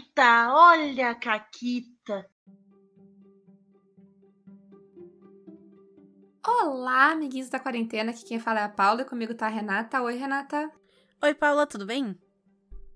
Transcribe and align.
Caquita, 0.00 0.54
olha 0.54 1.10
a 1.10 1.14
Caquita. 1.14 2.26
Olá, 6.46 7.12
amiguinhos 7.12 7.50
da 7.50 7.60
quarentena. 7.60 8.10
Aqui 8.10 8.24
quem 8.24 8.38
fala 8.38 8.60
é 8.60 8.64
a 8.64 8.68
Paula 8.68 9.02
e 9.02 9.04
comigo 9.04 9.34
tá 9.34 9.46
a 9.46 9.50
Renata. 9.50 10.00
Oi, 10.00 10.16
Renata. 10.16 10.70
Oi, 11.22 11.34
Paula, 11.34 11.66
tudo 11.66 11.84
bem? 11.84 12.18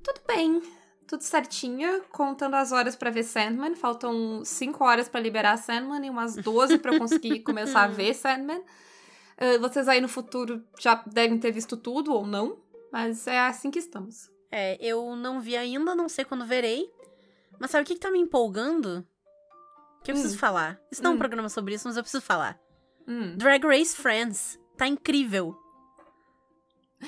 Tudo 0.02 0.20
bem. 0.26 0.62
Tudo 1.06 1.22
certinho, 1.22 2.02
contando 2.10 2.54
as 2.54 2.72
horas 2.72 2.96
para 2.96 3.10
ver 3.10 3.24
Sandman. 3.24 3.74
Faltam 3.74 4.42
5 4.42 4.82
horas 4.82 5.08
para 5.08 5.20
liberar 5.20 5.58
Sandman 5.58 6.06
e 6.06 6.10
umas 6.10 6.36
12 6.36 6.78
para 6.78 6.94
eu 6.94 6.98
conseguir 6.98 7.40
começar 7.44 7.84
a 7.84 7.88
ver 7.88 8.14
Sandman. 8.14 8.60
Uh, 8.60 9.60
vocês 9.60 9.88
aí 9.88 10.00
no 10.00 10.08
futuro 10.08 10.64
já 10.80 10.94
devem 11.06 11.38
ter 11.38 11.50
visto 11.52 11.76
tudo 11.76 12.14
ou 12.14 12.26
não, 12.26 12.62
mas 12.90 13.26
é 13.26 13.40
assim 13.40 13.70
que 13.70 13.78
estamos. 13.78 14.33
É, 14.56 14.76
eu 14.80 15.16
não 15.16 15.40
vi 15.40 15.56
ainda, 15.56 15.94
não 15.96 16.08
sei 16.08 16.24
quando 16.24 16.46
verei. 16.46 16.88
Mas 17.58 17.70
sabe 17.72 17.82
o 17.82 17.86
que, 17.86 17.94
que 17.94 18.00
tá 18.00 18.10
me 18.10 18.18
empolgando? 18.20 19.04
Que 20.04 20.10
eu 20.10 20.14
preciso 20.14 20.36
Hum. 20.36 20.38
falar. 20.38 20.78
Isso 20.92 21.02
não 21.02 21.10
é 21.10 21.12
um 21.14 21.16
Hum. 21.16 21.18
programa 21.18 21.48
sobre 21.48 21.74
isso, 21.74 21.88
mas 21.88 21.96
eu 21.96 22.02
preciso 22.02 22.22
falar. 22.22 22.58
Hum. 23.08 23.36
Drag 23.36 23.64
Race 23.66 23.96
Friends. 23.96 24.58
Tá 24.76 24.86
incrível. 24.86 25.56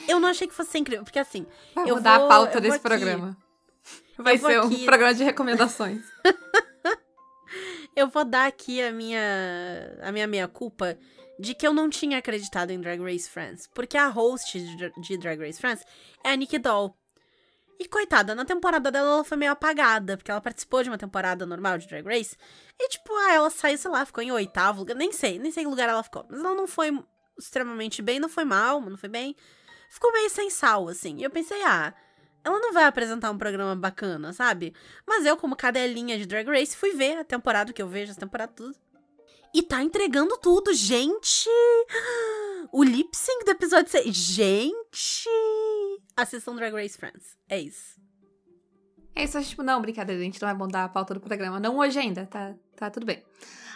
Eu 0.09 0.19
não 0.19 0.29
achei 0.29 0.47
que 0.49 0.55
fosse 0.55 0.71
ser 0.71 0.79
incrível, 0.79 1.05
porque 1.05 1.19
assim, 1.19 1.47
Vai 1.75 1.89
Eu 1.91 1.97
mudar 1.97 2.19
vou- 2.19 2.27
a 2.27 2.29
pauta 2.29 2.61
desse 2.61 2.77
aqui. 2.77 2.83
programa. 2.83 3.37
Vai 4.19 4.39
ser 4.39 4.59
aqui. 4.61 4.83
um 4.83 4.85
programa 4.85 5.15
de 5.15 5.23
recomendações. 5.25 6.03
eu 7.95 8.09
vou 8.09 8.25
dar 8.25 8.47
aqui 8.47 8.83
a 8.83 8.91
minha 8.93 9.99
a 10.03 10.11
minha 10.13 10.27
meia 10.27 10.49
culpa 10.49 10.99
de 11.39 11.55
que 11.55 11.67
eu 11.67 11.73
não 11.75 11.89
tinha 11.91 12.19
acreditado 12.19 12.71
em 12.71 12.81
Drag 12.81 13.01
Race 13.03 13.29
Friends, 13.29 13.69
porque 13.75 13.97
a 13.97 14.09
host 14.09 14.59
de, 14.59 14.91
de 15.03 15.19
Drag 15.19 15.39
Race 15.39 15.61
Friends 15.61 15.85
é 16.25 16.31
a 16.31 16.37
Nikki 16.37 16.59
Doll. 16.59 16.97
E 17.79 17.87
coitada, 17.87 18.35
na 18.35 18.45
temporada 18.45 18.91
dela 18.91 19.09
ela 19.09 19.25
foi 19.25 19.37
meio 19.37 19.53
apagada, 19.53 20.17
porque 20.17 20.31
ela 20.31 20.41
participou 20.41 20.83
de 20.83 20.89
uma 20.89 20.97
temporada 20.97 21.45
normal 21.45 21.79
de 21.79 21.87
Drag 21.87 22.07
Race. 22.07 22.37
E 22.79 22.89
tipo, 22.89 23.15
ah, 23.15 23.35
ela 23.35 23.51
saiu, 23.51 23.77
sei 23.77 23.91
lá, 23.91 24.07
ficou 24.07 24.23
em 24.23 24.33
oitavo 24.33 24.81
lugar, 24.81 24.95
nem 24.95 25.13
sei, 25.13 25.39
nem 25.39 25.53
sei 25.53 25.65
que 25.65 25.71
lugar 25.71 25.89
ela 25.89 26.03
ficou. 26.03 26.25
Mas 26.29 26.41
ela 26.41 26.55
não 26.55 26.67
foi 26.67 26.99
extremamente 27.39 28.01
bem, 28.01 28.19
não 28.19 28.29
foi 28.29 28.45
mal, 28.45 28.81
não 28.81 28.97
foi 28.97 29.09
bem. 29.09 29.37
Ficou 29.91 30.13
meio 30.13 30.31
sem 30.31 30.49
sal, 30.49 30.89
assim. 30.89 31.19
E 31.19 31.25
eu 31.25 31.31
pensei, 31.31 31.63
ah, 31.65 31.93
ela 32.43 32.59
não 32.59 32.73
vai 32.73 32.85
apresentar 32.85 33.31
um 33.31 33.39
programa 33.39 33.77
bacana, 33.77 34.33
sabe? 34.33 34.75
Mas 35.07 35.27
eu, 35.27 35.37
como 35.37 35.55
cadelinha 35.55 36.17
de 36.17 36.27
Drag 36.27 36.49
Race, 36.49 36.77
fui 36.77 36.93
ver 36.93 37.19
a 37.19 37.25
temporada 37.25 37.73
que 37.73 37.83
eu 37.83 37.89
vejo, 37.89 38.11
essa 38.13 38.21
temporada 38.21 38.53
tudo. 38.55 38.75
E 39.53 39.63
tá 39.63 39.83
entregando 39.83 40.37
tudo, 40.39 40.73
gente! 40.73 41.49
O 42.73 42.83
lip 42.83 43.17
sync 43.17 43.45
do 43.45 43.53
episódio 43.53 43.91
6. 43.91 44.15
Gente! 44.15 45.31
Assistam 46.17 46.55
Drag 46.57 46.73
Race 46.75 46.97
Friends. 46.97 47.37
É 47.49 47.61
isso. 47.61 48.01
É 49.15 49.25
isso, 49.25 49.37
a 49.39 49.41
gente, 49.41 49.51
tipo, 49.51 49.63
não, 49.63 49.81
brincadeira, 49.81 50.21
a 50.21 50.25
gente 50.25 50.41
não 50.41 50.49
vai 50.49 50.57
mudar 50.57 50.85
a 50.85 50.89
pauta 50.89 51.15
do 51.15 51.21
programa. 51.21 51.59
Não 51.59 51.79
hoje 51.79 51.99
ainda, 51.99 52.27
tá, 52.27 52.55
tá 52.77 52.91
tudo 52.91 53.07
bem. 53.07 53.23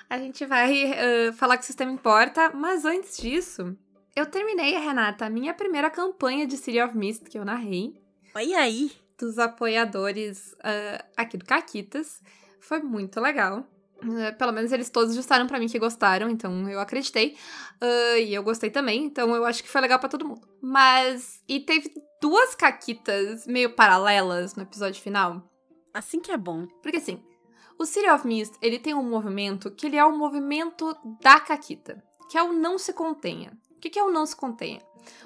A 0.08 0.18
gente 0.18 0.44
vai 0.44 0.92
eh, 0.92 1.32
falar 1.32 1.56
que 1.56 1.62
o 1.62 1.66
sistema 1.66 1.90
importa, 1.90 2.50
mas 2.50 2.84
antes 2.84 3.16
disso, 3.16 3.76
eu 4.14 4.26
terminei, 4.26 4.76
Renata, 4.76 5.24
a 5.26 5.30
minha 5.30 5.54
primeira 5.54 5.88
campanha 5.88 6.46
de 6.46 6.56
City 6.56 6.80
of 6.80 6.96
Mist 6.96 7.24
que 7.24 7.38
eu 7.38 7.44
narrei, 7.44 7.94
Olha 8.34 8.58
aí. 8.58 8.92
dos 9.18 9.38
apoiadores 9.38 10.54
eh, 10.64 11.04
aqui 11.16 11.38
do 11.38 11.44
Caquitas. 11.44 12.20
Foi 12.58 12.80
muito 12.80 13.20
legal. 13.20 13.66
Eh, 14.02 14.32
pelo 14.32 14.52
menos 14.52 14.72
eles 14.72 14.90
todos 14.90 15.14
disseram 15.14 15.46
pra 15.46 15.58
mim 15.58 15.68
que 15.68 15.78
gostaram, 15.78 16.28
então 16.28 16.68
eu 16.68 16.80
acreditei. 16.80 17.36
Eh, 17.80 18.22
e 18.22 18.34
eu 18.34 18.42
gostei 18.42 18.70
também, 18.70 19.04
então 19.04 19.34
eu 19.34 19.44
acho 19.44 19.62
que 19.62 19.68
foi 19.68 19.80
legal 19.80 19.98
pra 19.98 20.08
todo 20.08 20.26
mundo. 20.26 20.46
Mas. 20.60 21.42
E 21.48 21.60
teve 21.60 21.92
duas 22.20 22.54
Caquitas 22.54 23.46
meio 23.46 23.70
paralelas 23.74 24.54
no 24.54 24.62
episódio 24.62 25.02
final. 25.02 25.42
Assim 25.92 26.20
que 26.20 26.30
é 26.30 26.36
bom. 26.36 26.66
Porque 26.82 26.98
assim, 26.98 27.22
o 27.78 27.86
City 27.86 28.10
of 28.10 28.26
Mist, 28.26 28.56
ele 28.60 28.78
tem 28.78 28.94
um 28.94 29.02
movimento 29.02 29.70
que 29.70 29.86
ele 29.86 29.96
é 29.96 30.04
o 30.04 30.16
movimento 30.16 30.94
da 31.20 31.40
Caquita, 31.40 32.02
que 32.30 32.36
é 32.36 32.42
o 32.42 32.52
não 32.52 32.78
se 32.78 32.92
contenha. 32.92 33.52
O 33.74 33.80
que, 33.80 33.98
é 33.98 34.04
o 34.04 34.10
não 34.10 34.26
se 34.26 34.36
contenha? 34.36 34.82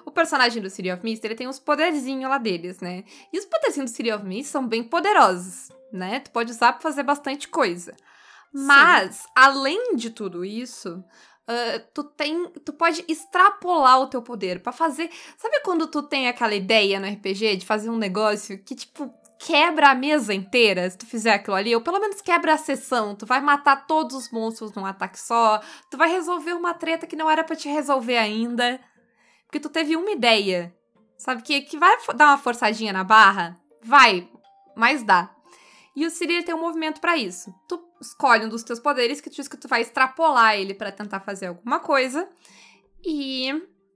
O 0.06 0.12
personagem 0.12 0.62
do 0.62 0.70
City 0.70 0.88
of 0.92 1.02
Mist, 1.02 1.24
ele 1.24 1.34
tem 1.34 1.48
os 1.48 1.58
poderzinhos 1.58 2.30
lá 2.30 2.38
deles, 2.38 2.78
né? 2.78 3.02
E 3.32 3.38
os 3.40 3.44
poderzinhos 3.44 3.90
do 3.90 3.96
City 3.96 4.12
of 4.12 4.24
Mist 4.24 4.48
são 4.48 4.68
bem 4.68 4.84
poderosos, 4.84 5.70
né? 5.92 6.20
Tu 6.20 6.30
pode 6.30 6.52
usar 6.52 6.74
pra 6.74 6.80
fazer 6.80 7.02
bastante 7.02 7.48
coisa. 7.48 7.96
Mas, 8.54 9.26
além 9.34 9.96
de 9.96 10.10
tudo 10.10 10.44
isso, 10.44 11.04
ah, 11.46 11.80
tu 11.92 12.04
tem, 12.04 12.48
tu 12.64 12.72
pode 12.72 13.04
extrapolar 13.06 14.00
o 14.00 14.06
teu 14.06 14.22
poder 14.22 14.60
pra 14.60 14.72
fazer. 14.72 15.10
Sabe 15.36 15.60
quando 15.60 15.86
tu 15.86 16.02
tem 16.02 16.28
aquela 16.28 16.54
ideia 16.54 16.98
no 16.98 17.06
RPG 17.06 17.56
de 17.56 17.66
fazer 17.66 17.90
um 17.90 17.98
negócio 17.98 18.58
que 18.62 18.74
tipo 18.74 19.12
quebra 19.38 19.90
a 19.90 19.94
mesa 19.94 20.32
inteira, 20.32 20.88
se 20.88 20.96
tu 20.96 21.04
fizer 21.04 21.34
aquilo 21.34 21.56
ali, 21.56 21.74
ou 21.74 21.82
pelo 21.82 22.00
menos 22.00 22.22
quebra 22.22 22.54
a 22.54 22.58
sessão, 22.58 23.14
tu 23.14 23.26
vai 23.26 23.42
matar 23.42 23.86
todos 23.86 24.16
os 24.16 24.30
monstros 24.30 24.72
num 24.72 24.86
ataque 24.86 25.20
só, 25.20 25.60
tu 25.90 25.98
vai 25.98 26.08
resolver 26.08 26.54
uma 26.54 26.72
treta 26.72 27.06
que 27.06 27.16
não 27.16 27.30
era 27.30 27.44
pra 27.44 27.56
te 27.56 27.68
resolver 27.68 28.16
ainda, 28.16 28.80
porque 29.44 29.60
tu 29.60 29.68
teve 29.68 29.96
uma 29.96 30.10
ideia, 30.12 30.74
sabe, 31.18 31.42
que, 31.42 31.60
que 31.60 31.76
vai 31.76 31.94
dar 32.14 32.28
uma 32.28 32.38
forçadinha 32.38 32.92
na 32.92 33.04
barra? 33.04 33.60
Vai, 33.82 34.26
mas 34.74 35.02
dá. 35.02 35.34
E 35.94 36.06
o 36.06 36.10
Siri 36.10 36.42
tem 36.42 36.54
um 36.54 36.60
movimento 36.60 37.00
pra 37.00 37.16
isso. 37.16 37.54
Tu 37.68 37.78
escolhe 38.04 38.46
um 38.46 38.48
dos 38.48 38.62
teus 38.62 38.78
poderes 38.78 39.20
que 39.20 39.30
tu 39.30 39.36
diz 39.36 39.48
que 39.48 39.56
tu 39.56 39.68
vai 39.68 39.82
extrapolar 39.82 40.56
ele 40.56 40.74
pra 40.74 40.92
tentar 40.92 41.20
fazer 41.20 41.46
alguma 41.46 41.80
coisa, 41.80 42.28
e 43.04 43.50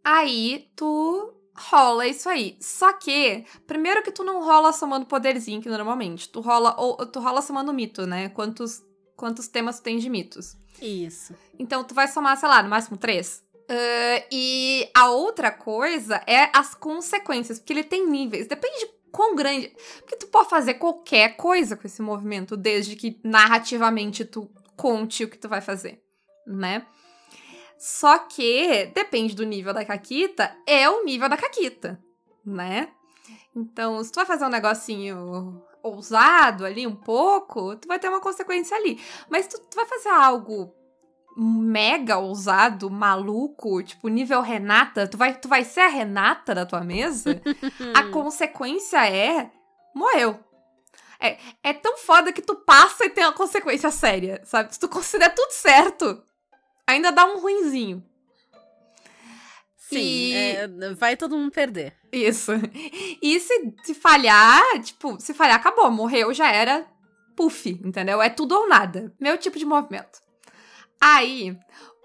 aí 0.04 0.68
tu 0.74 1.34
rola 1.56 2.06
isso 2.06 2.28
aí. 2.28 2.56
Só 2.60 2.92
que, 2.92 3.44
primeiro 3.66 4.02
que 4.02 4.12
tu 4.12 4.22
não 4.22 4.44
rola 4.44 4.72
somando 4.72 5.06
poderzinho, 5.06 5.60
que 5.60 5.68
normalmente. 5.68 6.28
Tu 6.28 6.40
rola, 6.40 6.74
ou, 6.78 6.96
tu 7.06 7.20
rola 7.20 7.42
somando 7.42 7.72
mito, 7.72 8.06
né? 8.06 8.28
Quantos, 8.28 8.82
quantos 9.16 9.48
temas 9.48 9.80
tu 9.80 9.82
tem 9.82 9.98
de 9.98 10.08
mitos. 10.08 10.56
Isso. 10.80 11.34
Então 11.58 11.82
tu 11.82 11.94
vai 11.94 12.06
somar, 12.06 12.36
sei 12.36 12.48
lá, 12.48 12.62
no 12.62 12.68
máximo 12.68 12.96
três. 12.96 13.42
Ah, 13.68 14.24
e 14.32 14.90
a 14.94 15.10
outra 15.10 15.50
coisa 15.50 16.22
é 16.26 16.50
as 16.54 16.74
consequências, 16.74 17.58
porque 17.58 17.72
ele 17.72 17.84
tem 17.84 18.08
níveis. 18.08 18.46
Depende 18.46 18.78
de 18.78 18.97
quão 19.18 19.34
grande. 19.34 19.74
Porque 19.98 20.14
tu 20.14 20.28
pode 20.28 20.48
fazer 20.48 20.74
qualquer 20.74 21.36
coisa 21.36 21.76
com 21.76 21.88
esse 21.88 22.00
movimento, 22.00 22.56
desde 22.56 22.94
que 22.94 23.18
narrativamente 23.24 24.24
tu 24.24 24.48
conte 24.76 25.24
o 25.24 25.28
que 25.28 25.36
tu 25.36 25.48
vai 25.48 25.60
fazer, 25.60 26.00
né? 26.46 26.86
Só 27.76 28.16
que 28.18 28.86
depende 28.94 29.34
do 29.34 29.44
nível 29.44 29.74
da 29.74 29.84
Caquita, 29.84 30.56
é 30.64 30.88
o 30.88 31.04
nível 31.04 31.28
da 31.28 31.36
Caquita, 31.36 32.00
né? 32.46 32.92
Então, 33.56 34.02
se 34.04 34.12
tu 34.12 34.16
vai 34.16 34.26
fazer 34.26 34.44
um 34.44 34.50
negocinho 34.50 35.64
ousado 35.82 36.64
ali 36.64 36.86
um 36.86 36.94
pouco, 36.94 37.74
tu 37.74 37.88
vai 37.88 37.98
ter 37.98 38.08
uma 38.08 38.20
consequência 38.20 38.76
ali. 38.76 39.00
Mas 39.28 39.48
tu, 39.48 39.58
tu 39.58 39.74
vai 39.74 39.86
fazer 39.86 40.10
algo 40.10 40.72
mega 41.40 42.18
ousado, 42.18 42.90
maluco, 42.90 43.82
tipo 43.82 44.08
nível 44.08 44.40
Renata, 44.40 45.06
tu 45.06 45.16
vai, 45.16 45.34
tu 45.38 45.46
vai 45.48 45.64
ser 45.64 45.80
a 45.80 45.88
Renata 45.88 46.54
da 46.54 46.66
tua 46.66 46.80
mesa, 46.82 47.40
a 47.94 48.02
consequência 48.10 49.08
é 49.08 49.50
morreu. 49.94 50.38
É, 51.20 51.36
é 51.62 51.72
tão 51.72 51.96
foda 51.98 52.32
que 52.32 52.42
tu 52.42 52.54
passa 52.56 53.04
e 53.04 53.10
tem 53.10 53.24
uma 53.24 53.32
consequência 53.32 53.90
séria, 53.90 54.40
sabe? 54.44 54.72
Se 54.72 54.78
tu 54.80 54.88
considera 54.88 55.30
tudo 55.30 55.50
certo, 55.50 56.22
ainda 56.86 57.10
dá 57.10 57.24
um 57.26 57.40
ruinzinho. 57.40 58.04
Sim, 59.76 59.98
E- 59.98 60.32
é, 60.56 60.68
vai 60.94 61.16
todo 61.16 61.36
mundo 61.36 61.50
perder. 61.50 61.94
Isso. 62.12 62.52
E 63.22 63.40
se, 63.40 63.74
se 63.84 63.94
falhar, 63.94 64.62
tipo, 64.82 65.18
se 65.20 65.32
falhar, 65.34 65.56
acabou. 65.56 65.90
Morreu, 65.90 66.32
já 66.34 66.50
era 66.52 66.86
puff, 67.34 67.68
entendeu? 67.84 68.20
É 68.20 68.28
tudo 68.28 68.54
ou 68.54 68.68
nada. 68.68 69.12
Meu 69.18 69.36
tipo 69.38 69.58
de 69.58 69.64
movimento. 69.64 70.20
Aí, 71.00 71.56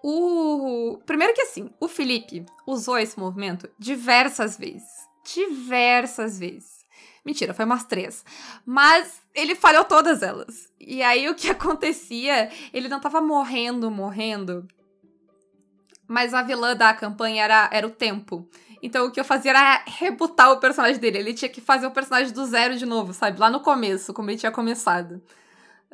o. 0.04 1.00
Primeiro 1.06 1.34
que 1.34 1.42
assim, 1.42 1.70
o 1.80 1.88
Felipe 1.88 2.46
usou 2.68 2.98
esse 2.98 3.18
movimento 3.18 3.70
diversas 3.80 4.58
vezes. 4.58 5.08
Diversas 5.34 6.38
vezes. 6.38 6.84
Mentira, 7.26 7.54
foi 7.54 7.64
umas 7.64 7.86
três. 7.86 8.26
Mas 8.66 9.22
ele 9.34 9.56
falhou 9.56 9.86
todas 9.86 10.22
elas. 10.22 10.69
E 10.80 11.01
aí 11.01 11.30
o 11.30 11.36
que 11.36 11.48
acontecia? 11.51 12.51
Ele 12.74 12.90
não 12.90 13.00
tava 13.00 13.22
morrendo, 13.22 13.90
morrendo. 13.90 14.68
Mas 16.06 16.34
a 16.34 16.44
vilã 16.44 16.75
da 16.75 16.94
campanha 16.94 17.44
era, 17.44 17.69
era 17.72 17.88
o 17.88 17.92
tempo. 17.92 18.48
Então 18.81 19.06
o 19.06 19.12
que 19.12 19.19
eu 19.19 19.24
fazia 19.24 19.51
era 19.51 19.84
rebutar 19.88 20.51
o 20.51 20.60
personagem 20.60 21.00
dele. 21.00 21.19
Ele 21.19 21.34
tinha 21.34 21.48
que 21.48 21.62
fazer 21.62 21.88
o 21.88 21.92
personagem 21.92 22.34
do 22.34 22.45
zero 22.45 22.75
de 22.75 22.86
novo, 22.86 23.13
sabe? 23.13 23.40
Lá 23.40 23.50
no 23.50 23.62
começo, 23.62 24.13
como 24.13 24.30
ele 24.30 24.38
tinha 24.38 24.51
começado. 24.51 25.24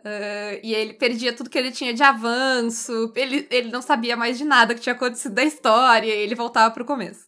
Ah, 0.03 0.59
e 0.63 0.73
ele 0.73 0.93
perdia 0.93 1.33
tudo 1.33 1.49
que 1.49 1.57
ele 1.57 1.71
tinha 1.71 1.93
de 1.93 2.03
avanço. 2.03 3.11
Ele, 3.15 3.47
ele 3.49 3.71
não 3.71 3.81
sabia 3.81 4.15
mais 4.15 4.37
de 4.37 4.45
nada 4.45 4.73
que 4.73 4.81
tinha 4.81 4.95
acontecido 4.95 5.33
da 5.33 5.43
história. 5.43 6.07
E 6.07 6.19
ele 6.19 6.35
voltava 6.35 6.73
pro 6.73 6.85
começo. 6.85 7.27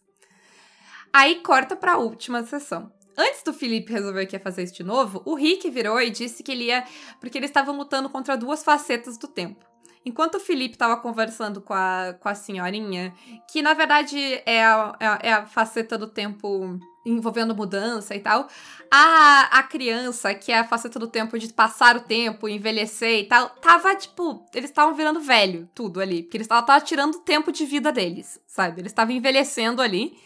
Aí 1.12 1.36
corta 1.36 1.76
pra 1.76 1.98
última 1.98 2.42
sessão. 2.44 2.90
Antes 3.16 3.42
do 3.42 3.52
Felipe 3.52 3.92
resolver 3.92 4.24
que 4.24 4.36
ia 4.36 4.40
fazer 4.40 4.62
isso 4.62 4.74
de 4.74 4.82
novo, 4.82 5.20
o 5.26 5.34
Rick 5.34 5.68
virou 5.68 6.00
e 6.00 6.10
disse 6.10 6.42
que 6.42 6.52
ele 6.52 6.64
ia. 6.64 6.84
Porque 7.20 7.38
eles 7.38 7.50
estavam 7.50 7.76
lutando 7.76 8.08
contra 8.08 8.36
duas 8.36 8.64
facetas 8.64 9.18
do 9.18 9.28
tempo. 9.28 9.71
Enquanto 10.04 10.36
o 10.36 10.40
Felipe 10.40 10.76
tava 10.76 10.96
conversando 10.96 11.60
com 11.60 11.74
a, 11.74 12.14
com 12.20 12.28
a 12.28 12.34
senhorinha, 12.34 13.12
que 13.50 13.62
na 13.62 13.74
verdade 13.74 14.18
é 14.46 14.64
a, 14.64 14.96
é 15.00 15.06
a- 15.06 15.18
é 15.22 15.32
a 15.32 15.46
faceta 15.46 15.96
do 15.98 16.06
tempo 16.06 16.78
envolvendo 17.04 17.54
mudança 17.54 18.14
e 18.14 18.20
tal, 18.20 18.46
a, 18.90 19.58
a 19.58 19.62
criança, 19.64 20.32
que 20.34 20.52
é 20.52 20.58
a 20.60 20.64
faceta 20.64 20.98
do 21.00 21.08
tempo 21.08 21.36
de 21.38 21.52
passar 21.52 21.96
o 21.96 22.00
tempo, 22.00 22.48
envelhecer 22.48 23.20
e 23.20 23.24
tal, 23.24 23.48
tava 23.60 23.94
tipo, 23.96 24.46
eles 24.54 24.70
estavam 24.70 24.94
virando 24.94 25.18
velho, 25.20 25.68
tudo 25.74 26.00
ali, 26.00 26.22
porque 26.22 26.36
eles 26.36 26.44
estavam 26.44 26.80
tirando 26.80 27.16
o 27.16 27.20
tempo 27.20 27.50
de 27.50 27.64
vida 27.66 27.90
deles, 27.90 28.38
sabe? 28.46 28.80
Eles 28.80 28.92
estavam 28.92 29.14
envelhecendo 29.14 29.82
ali. 29.82 30.16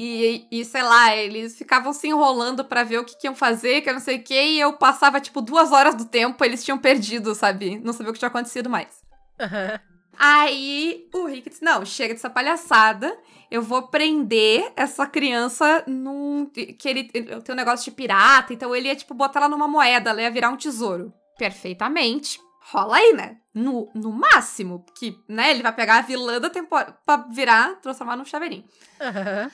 E, 0.00 0.46
e, 0.52 0.64
sei 0.64 0.84
lá, 0.84 1.16
eles 1.16 1.58
ficavam 1.58 1.92
se 1.92 2.06
enrolando 2.06 2.64
pra 2.64 2.84
ver 2.84 2.98
o 2.98 3.04
que, 3.04 3.18
que 3.18 3.26
iam 3.26 3.34
fazer, 3.34 3.80
que 3.80 3.90
eu 3.90 3.94
não 3.94 4.00
sei 4.00 4.18
o 4.18 4.22
que, 4.22 4.40
e 4.40 4.60
eu 4.60 4.74
passava, 4.74 5.20
tipo, 5.20 5.40
duas 5.40 5.72
horas 5.72 5.96
do 5.96 6.04
tempo, 6.04 6.44
eles 6.44 6.64
tinham 6.64 6.78
perdido, 6.78 7.34
sabe? 7.34 7.80
Não 7.80 7.92
sabia 7.92 8.10
o 8.10 8.12
que 8.12 8.20
tinha 8.20 8.28
acontecido 8.28 8.70
mais. 8.70 9.02
Aham. 9.40 9.80
Aí 10.16 11.08
o 11.12 11.26
Rick 11.26 11.50
disse: 11.50 11.64
Não, 11.64 11.84
chega 11.84 12.14
dessa 12.14 12.30
palhaçada. 12.30 13.16
Eu 13.50 13.60
vou 13.60 13.88
prender 13.88 14.72
essa 14.76 15.04
criança 15.04 15.82
num. 15.88 16.46
Que 16.46 16.88
ele, 16.88 17.04
tem 17.04 17.52
um 17.52 17.56
negócio 17.56 17.84
de 17.84 17.90
pirata, 17.90 18.54
então 18.54 18.74
ele 18.76 18.86
ia, 18.86 18.94
tipo, 18.94 19.14
botar 19.14 19.40
ela 19.40 19.48
numa 19.48 19.66
moeda, 19.66 20.10
ela 20.10 20.22
ia 20.22 20.30
virar 20.30 20.50
um 20.50 20.56
tesouro. 20.56 21.12
Perfeitamente. 21.36 22.40
Rola 22.70 22.98
aí, 22.98 23.14
né? 23.14 23.38
No, 23.52 23.90
no 23.94 24.12
máximo. 24.12 24.84
Que, 24.96 25.16
né, 25.28 25.50
ele 25.50 25.62
vai 25.62 25.72
pegar 25.72 25.98
a 25.98 26.02
vilã 26.02 26.40
da 26.40 26.50
temporada 26.50 26.96
pra 27.04 27.16
virar, 27.16 27.80
transformar 27.80 28.16
num 28.16 28.24
chaveirinho. 28.24 28.64
Aham. 29.00 29.50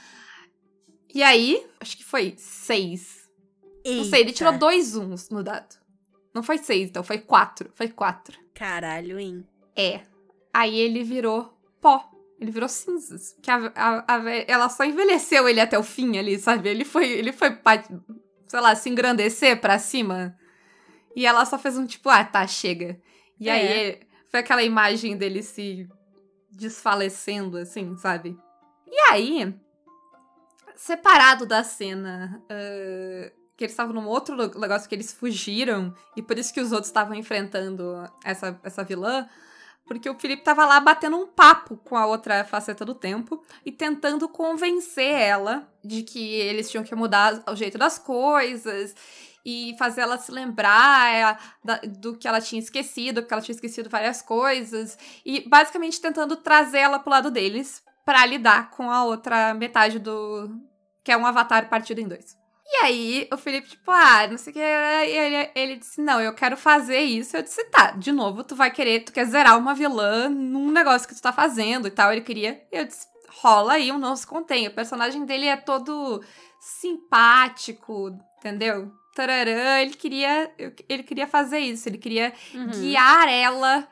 E 1.14 1.22
aí, 1.22 1.64
acho 1.80 1.96
que 1.96 2.04
foi 2.04 2.34
seis. 2.36 3.30
Não 3.86 4.04
sei, 4.04 4.20
ele 4.22 4.32
tirou 4.32 4.52
Eita. 4.52 4.58
dois 4.66 4.96
uns 4.96 5.30
no 5.30 5.42
dado. 5.42 5.76
Não 6.34 6.42
foi 6.42 6.58
seis, 6.58 6.88
então, 6.88 7.04
foi 7.04 7.18
quatro. 7.18 7.70
Foi 7.74 7.88
quatro. 7.88 8.36
Caralho, 8.54 9.18
hein? 9.20 9.46
É. 9.76 10.00
Aí 10.52 10.74
ele 10.76 11.04
virou 11.04 11.56
pó. 11.80 12.10
Ele 12.40 12.50
virou 12.50 12.68
cinzas. 12.68 13.36
Que 13.40 13.50
a, 13.50 13.72
a- 13.76 14.04
a 14.16 14.30
ela 14.48 14.68
só 14.68 14.84
envelheceu 14.84 15.48
ele 15.48 15.60
até 15.60 15.78
o 15.78 15.82
fim 15.84 16.18
ali, 16.18 16.38
sabe? 16.38 16.68
Ele 16.68 16.84
foi, 16.84 17.08
ele 17.10 17.32
foi, 17.32 17.56
sei 18.48 18.60
lá, 18.60 18.74
se 18.74 18.88
engrandecer 18.90 19.60
pra 19.60 19.78
cima. 19.78 20.36
E 21.14 21.24
ela 21.26 21.44
só 21.44 21.56
fez 21.58 21.78
um 21.78 21.86
tipo, 21.86 22.08
ah, 22.08 22.24
tá, 22.24 22.44
chega. 22.46 23.00
E 23.38 23.48
É. 23.48 23.52
aí 23.52 24.00
foi 24.30 24.40
aquela 24.40 24.62
imagem 24.64 25.16
dele 25.16 25.42
se 25.42 25.88
desfalecendo, 26.50 27.56
assim, 27.58 27.96
sabe? 27.96 28.36
E 28.86 28.98
aí, 29.10 29.54
separado 30.76 31.46
da 31.46 31.62
cena 31.62 32.42
ah, 32.48 33.32
que 33.56 33.64
eles 33.64 33.72
estavam 33.72 33.94
num 33.94 34.06
outro 34.06 34.36
negócio 34.58 34.88
que 34.88 34.94
eles 34.94 35.12
fugiram, 35.12 35.94
e 36.16 36.22
por 36.22 36.38
isso 36.38 36.52
que 36.52 36.60
os 36.60 36.72
outros 36.72 36.88
estavam 36.88 37.14
enfrentando 37.14 38.08
essa, 38.24 38.58
essa 38.64 38.82
vilã, 38.82 39.28
porque 39.86 40.08
o 40.08 40.18
Felipe 40.18 40.42
tava 40.42 40.64
lá 40.64 40.80
batendo 40.80 41.16
um 41.16 41.26
papo 41.26 41.76
com 41.76 41.96
a 41.96 42.06
outra 42.06 42.42
faceta 42.44 42.84
do 42.84 42.94
tempo 42.94 43.44
e 43.64 43.70
tentando 43.70 44.28
convencer 44.28 45.12
ela 45.12 45.68
de 45.84 46.02
que 46.02 46.34
eles 46.34 46.70
tinham 46.70 46.82
que 46.82 46.94
mudar 46.94 47.42
o 47.46 47.54
jeito 47.54 47.76
das 47.76 47.98
coisas 47.98 48.94
e 49.44 49.76
fazer 49.78 50.00
ela 50.00 50.16
se 50.16 50.32
lembrar 50.32 51.38
é, 51.62 51.86
do 51.86 52.16
que 52.16 52.26
ela 52.26 52.40
tinha 52.40 52.58
esquecido, 52.58 53.20
porque 53.20 53.34
ela 53.34 53.42
tinha 53.42 53.54
esquecido 53.54 53.90
várias 53.90 54.22
coisas, 54.22 54.98
e 55.24 55.46
basicamente 55.46 56.00
tentando 56.00 56.34
trazer 56.36 56.78
ela 56.78 56.98
pro 56.98 57.10
lado 57.10 57.30
deles 57.30 57.84
pra 58.04 58.24
lidar 58.26 58.70
com 58.70 58.90
a 58.90 59.04
outra 59.04 59.54
metade 59.54 59.98
do. 59.98 60.50
que 61.02 61.10
é 61.12 61.16
um 61.16 61.26
avatar 61.26 61.68
partido 61.68 62.00
em 62.00 62.08
dois. 62.08 62.36
E 62.66 62.84
aí, 62.84 63.28
o 63.32 63.36
Felipe, 63.36 63.68
tipo, 63.68 63.90
ah, 63.90 64.26
não 64.26 64.38
sei 64.38 64.50
o 64.50 64.54
que. 64.54 64.60
Ele, 64.60 65.50
ele 65.54 65.76
disse: 65.76 66.00
Não, 66.00 66.20
eu 66.20 66.34
quero 66.34 66.56
fazer 66.56 67.00
isso. 67.00 67.36
Eu 67.36 67.42
disse: 67.42 67.62
Tá, 67.66 67.90
de 67.90 68.10
novo, 68.10 68.42
tu 68.42 68.56
vai 68.56 68.70
querer, 68.70 69.00
tu 69.04 69.12
quer 69.12 69.26
zerar 69.26 69.58
uma 69.58 69.74
vilã 69.74 70.28
num 70.30 70.70
negócio 70.70 71.06
que 71.06 71.14
tu 71.14 71.20
tá 71.22 71.32
fazendo 71.32 71.86
e 71.88 71.90
tal. 71.90 72.10
Ele 72.10 72.22
queria. 72.22 72.62
Eu 72.72 72.86
disse: 72.86 73.06
Rola 73.28 73.74
aí, 73.74 73.92
um 73.92 73.98
não 73.98 74.16
se 74.16 74.26
contém. 74.26 74.66
O 74.66 74.74
personagem 74.74 75.24
dele 75.26 75.46
é 75.46 75.56
todo 75.56 76.22
simpático, 77.04 78.16
entendeu? 78.38 78.90
Tararã, 79.14 79.78
ele 79.80 79.94
queria, 79.94 80.50
ele 80.88 81.02
queria 81.02 81.26
fazer 81.26 81.58
isso, 81.58 81.88
ele 81.88 81.98
queria 81.98 82.32
Uhum. 82.52 82.66
guiar 82.70 83.28
ela 83.28 83.86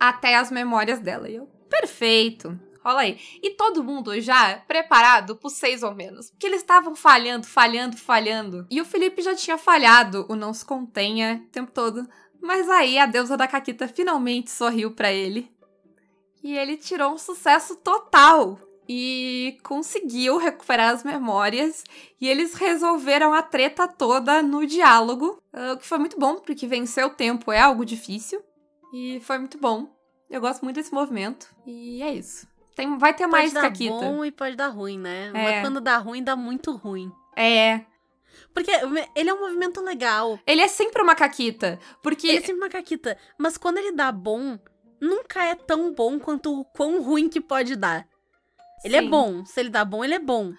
até 0.00 0.36
as 0.36 0.50
memórias 0.50 0.98
dela. 1.00 1.28
E 1.28 1.34
eu, 1.36 1.46
perfeito. 1.68 2.58
Rola 2.86 3.00
aí. 3.00 3.18
E 3.42 3.50
todo 3.50 3.82
mundo 3.82 4.18
já 4.20 4.58
preparado 4.58 5.34
pro 5.34 5.50
seis 5.50 5.82
ou 5.82 5.92
menos. 5.92 6.30
Porque 6.30 6.46
eles 6.46 6.60
estavam 6.60 6.94
falhando, 6.94 7.44
falhando, 7.44 7.96
falhando. 7.96 8.64
E 8.70 8.80
o 8.80 8.84
Felipe 8.84 9.22
já 9.22 9.34
tinha 9.34 9.58
falhado 9.58 10.24
o 10.28 10.36
não 10.36 10.54
se 10.54 10.64
contenha 10.64 11.42
o 11.44 11.50
tempo 11.50 11.72
todo. 11.72 12.08
Mas 12.40 12.70
aí 12.70 12.96
a 12.96 13.06
deusa 13.06 13.36
da 13.36 13.48
Caquita 13.48 13.88
finalmente 13.88 14.52
sorriu 14.52 14.92
pra 14.92 15.12
ele. 15.12 15.50
E 16.44 16.56
ele 16.56 16.76
tirou 16.76 17.12
um 17.12 17.18
sucesso 17.18 17.74
total. 17.74 18.56
E 18.88 19.58
conseguiu 19.64 20.36
recuperar 20.36 20.94
as 20.94 21.02
memórias. 21.02 21.82
E 22.20 22.28
eles 22.28 22.54
resolveram 22.54 23.34
a 23.34 23.42
treta 23.42 23.88
toda 23.88 24.40
no 24.44 24.64
diálogo. 24.64 25.42
ah, 25.52 25.72
O 25.72 25.76
que 25.76 25.84
foi 25.84 25.98
muito 25.98 26.16
bom, 26.20 26.36
porque 26.36 26.68
vencer 26.68 27.04
o 27.04 27.10
tempo 27.10 27.50
é 27.50 27.58
algo 27.58 27.84
difícil. 27.84 28.40
E 28.94 29.18
foi 29.24 29.38
muito 29.38 29.58
bom. 29.58 29.92
Eu 30.30 30.40
gosto 30.40 30.62
muito 30.62 30.76
desse 30.76 30.94
movimento. 30.94 31.52
E 31.66 32.00
é 32.00 32.14
isso. 32.14 32.46
Tem, 32.76 32.98
vai 32.98 33.14
ter 33.14 33.24
Pode 33.24 33.32
mais 33.32 33.52
dar 33.54 33.62
Caquita. 33.62 33.94
bom 33.94 34.22
e 34.22 34.30
pode 34.30 34.54
dar 34.54 34.68
ruim, 34.68 34.98
né? 34.98 35.28
É. 35.28 35.32
Mas 35.32 35.60
quando 35.62 35.80
dá 35.80 35.96
ruim, 35.96 36.22
dá 36.22 36.36
muito 36.36 36.76
ruim. 36.76 37.10
É. 37.34 37.80
Porque 38.52 38.70
ele 39.14 39.30
é 39.30 39.34
um 39.34 39.40
movimento 39.40 39.80
legal. 39.80 40.38
Ele 40.46 40.60
é 40.60 40.68
sempre 40.68 41.02
uma 41.02 41.14
Caquita. 41.14 41.80
Porque. 42.02 42.28
Ele 42.28 42.38
é 42.38 42.40
sempre 42.42 42.60
uma 42.60 42.68
caquita. 42.68 43.16
Mas 43.38 43.56
quando 43.56 43.78
ele 43.78 43.92
dá 43.92 44.12
bom, 44.12 44.58
nunca 45.00 45.42
é 45.42 45.54
tão 45.54 45.94
bom 45.94 46.18
quanto 46.18 46.60
o 46.60 46.64
quão 46.66 47.02
ruim 47.02 47.30
que 47.30 47.40
pode 47.40 47.76
dar. 47.76 48.06
Ele 48.84 48.96
é 48.96 49.00
Sim. 49.00 49.08
bom. 49.08 49.44
Se 49.46 49.58
ele 49.58 49.70
dá 49.70 49.82
bom, 49.82 50.04
ele 50.04 50.14
é 50.14 50.18
bom. 50.18 50.52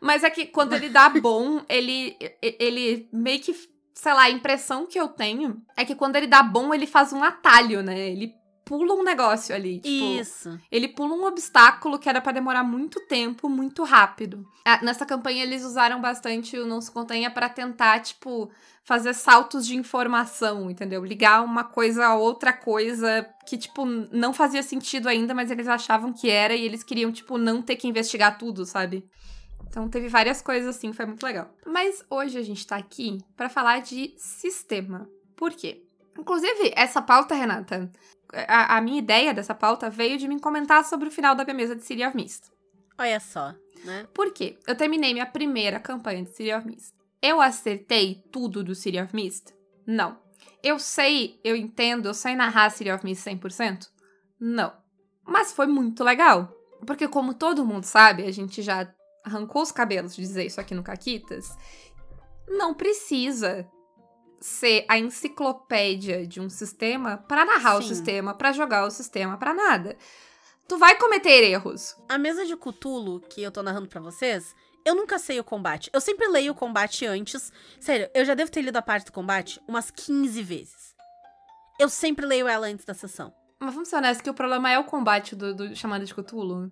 Mas 0.00 0.24
é 0.24 0.30
que 0.30 0.46
quando 0.46 0.72
ele 0.72 0.88
dá 0.88 1.08
bom, 1.08 1.64
ele, 1.68 2.16
ele 2.42 3.08
meio 3.12 3.40
que, 3.40 3.54
sei 3.94 4.12
lá, 4.12 4.22
a 4.22 4.30
impressão 4.30 4.86
que 4.86 4.98
eu 4.98 5.06
tenho 5.08 5.62
é 5.76 5.84
que 5.84 5.94
quando 5.94 6.16
ele 6.16 6.26
dá 6.26 6.42
bom, 6.42 6.74
ele 6.74 6.86
faz 6.88 7.12
um 7.12 7.22
atalho, 7.22 7.82
né? 7.82 8.10
Ele 8.10 8.34
pula 8.78 8.94
um 8.94 9.02
negócio 9.02 9.54
ali. 9.54 9.80
Tipo, 9.80 10.20
Isso. 10.20 10.58
Ele 10.70 10.88
pula 10.88 11.14
um 11.14 11.26
obstáculo 11.26 11.98
que 11.98 12.08
era 12.08 12.20
pra 12.20 12.32
demorar 12.32 12.64
muito 12.64 13.00
tempo, 13.06 13.48
muito 13.48 13.84
rápido. 13.84 14.46
Ah, 14.64 14.80
Nessa 14.82 15.04
campanha 15.04 15.42
eles 15.42 15.62
usaram 15.62 16.00
bastante 16.00 16.56
o 16.58 16.66
Não 16.66 16.80
Se 16.80 16.90
Contenha 16.90 17.30
pra 17.30 17.50
tentar, 17.50 18.00
tipo, 18.00 18.50
fazer 18.82 19.12
saltos 19.12 19.66
de 19.66 19.76
informação, 19.76 20.70
entendeu? 20.70 21.04
Ligar 21.04 21.44
uma 21.44 21.64
coisa 21.64 22.06
a 22.06 22.14
outra 22.14 22.52
coisa 22.52 23.28
que, 23.46 23.58
tipo, 23.58 23.84
não 23.84 24.32
fazia 24.32 24.62
sentido 24.62 25.08
ainda, 25.08 25.34
mas 25.34 25.50
eles 25.50 25.68
achavam 25.68 26.12
que 26.12 26.30
era 26.30 26.54
e 26.54 26.64
eles 26.64 26.82
queriam, 26.82 27.12
tipo, 27.12 27.36
não 27.36 27.60
ter 27.60 27.76
que 27.76 27.86
investigar 27.86 28.38
tudo, 28.38 28.64
sabe? 28.64 29.04
Então 29.68 29.88
teve 29.88 30.08
várias 30.08 30.40
coisas 30.40 30.76
assim, 30.76 30.92
foi 30.92 31.06
muito 31.06 31.24
legal. 31.24 31.50
Mas 31.66 32.04
hoje 32.08 32.38
a 32.38 32.42
gente 32.42 32.66
tá 32.66 32.76
aqui 32.76 33.18
pra 33.36 33.48
falar 33.48 33.80
de 33.80 34.14
sistema. 34.16 35.08
Por 35.36 35.52
quê? 35.52 35.82
Inclusive, 36.18 36.72
essa 36.76 37.00
pauta, 37.00 37.34
Renata, 37.34 37.90
a, 38.32 38.76
a 38.76 38.80
minha 38.80 38.98
ideia 38.98 39.34
dessa 39.34 39.54
pauta 39.54 39.90
veio 39.90 40.16
de 40.18 40.26
me 40.26 40.40
comentar 40.40 40.84
sobre 40.84 41.08
o 41.08 41.10
final 41.10 41.34
da 41.34 41.44
minha 41.44 41.56
mesa 41.56 41.76
de 41.76 41.82
City 41.82 42.04
of 42.04 42.16
Mist. 42.16 42.50
Olha 42.98 43.20
só, 43.20 43.54
né? 43.84 44.06
Por 44.12 44.32
quê? 44.32 44.58
Eu 44.66 44.74
terminei 44.74 45.12
minha 45.12 45.26
primeira 45.26 45.78
campanha 45.78 46.22
de 46.22 46.30
City 46.30 46.52
of 46.52 46.66
Mist. 46.66 46.92
Eu 47.20 47.40
acertei 47.40 48.22
tudo 48.32 48.64
do 48.64 48.74
City 48.74 49.00
of 49.00 49.14
Mist? 49.14 49.54
Não. 49.86 50.18
Eu 50.62 50.78
sei, 50.78 51.40
eu 51.44 51.56
entendo, 51.56 52.06
eu 52.06 52.14
sei 52.14 52.34
narrar 52.34 52.70
City 52.70 52.90
of 52.90 53.04
Mist 53.04 53.28
100%? 53.28 53.88
Não. 54.40 54.72
Mas 55.24 55.52
foi 55.52 55.66
muito 55.66 56.02
legal. 56.02 56.52
Porque 56.86 57.06
como 57.06 57.34
todo 57.34 57.64
mundo 57.64 57.84
sabe, 57.84 58.24
a 58.24 58.32
gente 58.32 58.60
já 58.62 58.92
arrancou 59.24 59.62
os 59.62 59.70
cabelos 59.70 60.16
de 60.16 60.22
dizer 60.22 60.44
isso 60.44 60.60
aqui 60.60 60.74
no 60.74 60.82
Caquitas, 60.82 61.56
não 62.48 62.74
precisa 62.74 63.68
ser 64.42 64.84
a 64.88 64.98
enciclopédia 64.98 66.26
de 66.26 66.40
um 66.40 66.50
sistema 66.50 67.16
pra 67.16 67.44
narrar 67.44 67.78
o 67.78 67.82
Sim. 67.82 67.88
sistema, 67.88 68.34
pra 68.34 68.52
jogar 68.52 68.84
o 68.84 68.90
sistema, 68.90 69.38
pra 69.38 69.54
nada. 69.54 69.96
Tu 70.68 70.76
vai 70.76 70.96
cometer 70.96 71.44
erros. 71.44 71.96
A 72.08 72.18
mesa 72.18 72.44
de 72.44 72.56
Cthulhu 72.56 73.20
que 73.20 73.42
eu 73.42 73.50
tô 73.50 73.62
narrando 73.62 73.88
pra 73.88 74.00
vocês, 74.00 74.54
eu 74.84 74.94
nunca 74.94 75.18
sei 75.18 75.38
o 75.38 75.44
combate. 75.44 75.90
Eu 75.92 76.00
sempre 76.00 76.26
leio 76.28 76.52
o 76.52 76.56
combate 76.56 77.06
antes. 77.06 77.52
Sério, 77.80 78.10
eu 78.14 78.24
já 78.24 78.34
devo 78.34 78.50
ter 78.50 78.62
lido 78.62 78.76
a 78.76 78.82
parte 78.82 79.06
do 79.06 79.12
combate 79.12 79.60
umas 79.68 79.90
15 79.90 80.42
vezes. 80.42 80.94
Eu 81.78 81.88
sempre 81.88 82.26
leio 82.26 82.48
ela 82.48 82.66
antes 82.66 82.84
da 82.84 82.94
sessão. 82.94 83.32
Mas 83.60 83.74
vamos 83.74 83.88
ser 83.88 83.96
honestos 83.96 84.22
que 84.22 84.30
o 84.30 84.34
problema 84.34 84.70
é 84.70 84.78
o 84.78 84.84
combate 84.84 85.36
do, 85.36 85.54
do 85.54 85.76
Chamada 85.76 86.04
de 86.04 86.12
Cthulhu. 86.14 86.70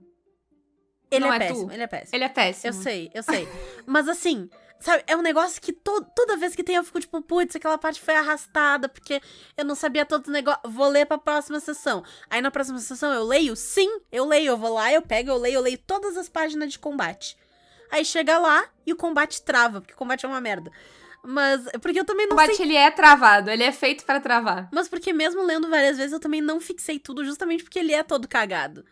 Ele 1.10 1.24
é, 1.24 1.28
é 1.28 1.32
tu. 1.32 1.38
péssimo, 1.38 1.72
ele 1.72 1.82
é 1.82 1.86
péssimo. 1.86 2.16
Ele 2.16 2.24
é 2.24 2.28
péssimo. 2.28 2.68
Eu 2.68 2.72
sei, 2.72 3.10
eu 3.14 3.22
sei. 3.22 3.48
Mas 3.86 4.08
assim, 4.08 4.48
sabe, 4.80 5.04
é 5.06 5.16
um 5.16 5.22
negócio 5.22 5.60
que 5.60 5.72
to- 5.72 6.04
toda 6.16 6.36
vez 6.36 6.54
que 6.54 6.64
tem 6.64 6.76
eu 6.76 6.84
fico 6.84 6.98
tipo, 7.00 7.20
putz, 7.22 7.54
aquela 7.56 7.78
parte 7.78 8.00
foi 8.00 8.14
arrastada, 8.14 8.88
porque 8.88 9.20
eu 9.56 9.64
não 9.64 9.74
sabia 9.74 10.04
todo 10.04 10.26
o 10.28 10.30
negócio. 10.30 10.60
Vou 10.64 10.88
ler 10.88 11.06
pra 11.06 11.18
próxima 11.18 11.60
sessão. 11.60 12.02
Aí 12.28 12.40
na 12.40 12.50
próxima 12.50 12.78
sessão 12.78 13.12
eu 13.12 13.24
leio? 13.24 13.54
Sim, 13.54 14.00
eu 14.10 14.24
leio. 14.24 14.48
Eu 14.52 14.56
vou 14.56 14.72
lá, 14.74 14.92
eu 14.92 15.02
pego, 15.02 15.30
eu 15.30 15.36
leio, 15.36 15.54
eu 15.56 15.60
leio 15.62 15.78
todas 15.78 16.16
as 16.16 16.28
páginas 16.28 16.72
de 16.72 16.78
combate. 16.78 17.36
Aí 17.90 18.04
chega 18.04 18.38
lá 18.38 18.64
e 18.86 18.92
o 18.92 18.96
combate 18.96 19.42
trava, 19.42 19.80
porque 19.80 19.94
o 19.94 19.96
combate 19.96 20.24
é 20.24 20.28
uma 20.28 20.40
merda. 20.40 20.70
Mas, 21.22 21.62
porque 21.82 22.00
eu 22.00 22.04
também 22.04 22.26
não 22.26 22.32
O 22.32 22.36
Bate, 22.36 22.56
sei. 22.56 22.64
ele 22.64 22.76
é 22.76 22.90
travado, 22.90 23.50
ele 23.50 23.62
é 23.62 23.72
feito 23.72 24.04
para 24.06 24.20
travar. 24.20 24.68
Mas 24.72 24.88
porque 24.88 25.12
mesmo 25.12 25.42
lendo 25.42 25.68
várias 25.68 25.98
vezes, 25.98 26.12
eu 26.12 26.20
também 26.20 26.40
não 26.40 26.58
fixei 26.60 26.98
tudo, 26.98 27.24
justamente 27.24 27.62
porque 27.62 27.78
ele 27.78 27.92
é 27.92 28.02
todo 28.02 28.26
cagado. 28.26 28.84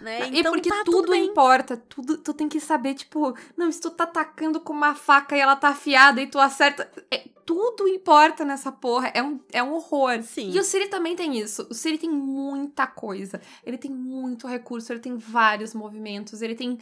Né? 0.00 0.28
e 0.30 0.40
Então 0.40 0.52
porque 0.52 0.68
tá 0.68 0.82
tudo, 0.84 1.02
tudo 1.02 1.14
importa, 1.14 1.76
tudo 1.76 2.18
tu 2.18 2.34
tem 2.34 2.48
que 2.48 2.60
saber, 2.60 2.94
tipo, 2.94 3.34
não, 3.56 3.70
se 3.72 3.80
tu 3.80 3.90
tá 3.90 4.04
atacando 4.04 4.60
com 4.60 4.72
uma 4.72 4.94
faca 4.94 5.36
e 5.36 5.40
ela 5.40 5.56
tá 5.56 5.68
afiada 5.68 6.20
e 6.20 6.26
tu 6.26 6.38
acerta. 6.38 6.90
é, 7.10 7.24
tudo 7.46 7.86
importa 7.86 8.44
nessa 8.44 8.72
porra. 8.72 9.10
É 9.14 9.22
um, 9.22 9.38
é 9.52 9.62
um 9.62 9.72
horror. 9.72 10.20
Sim. 10.22 10.50
E 10.50 10.58
o 10.58 10.64
Siri 10.64 10.88
também 10.88 11.14
tem 11.14 11.38
isso. 11.38 11.66
O 11.70 11.74
Siri 11.74 11.96
tem 11.96 12.10
muita 12.10 12.86
coisa. 12.88 13.40
Ele 13.64 13.78
tem 13.78 13.90
muito 13.90 14.48
recurso, 14.48 14.92
ele 14.92 15.00
tem 15.00 15.16
vários 15.16 15.72
movimentos, 15.72 16.42
ele 16.42 16.56
tem 16.56 16.76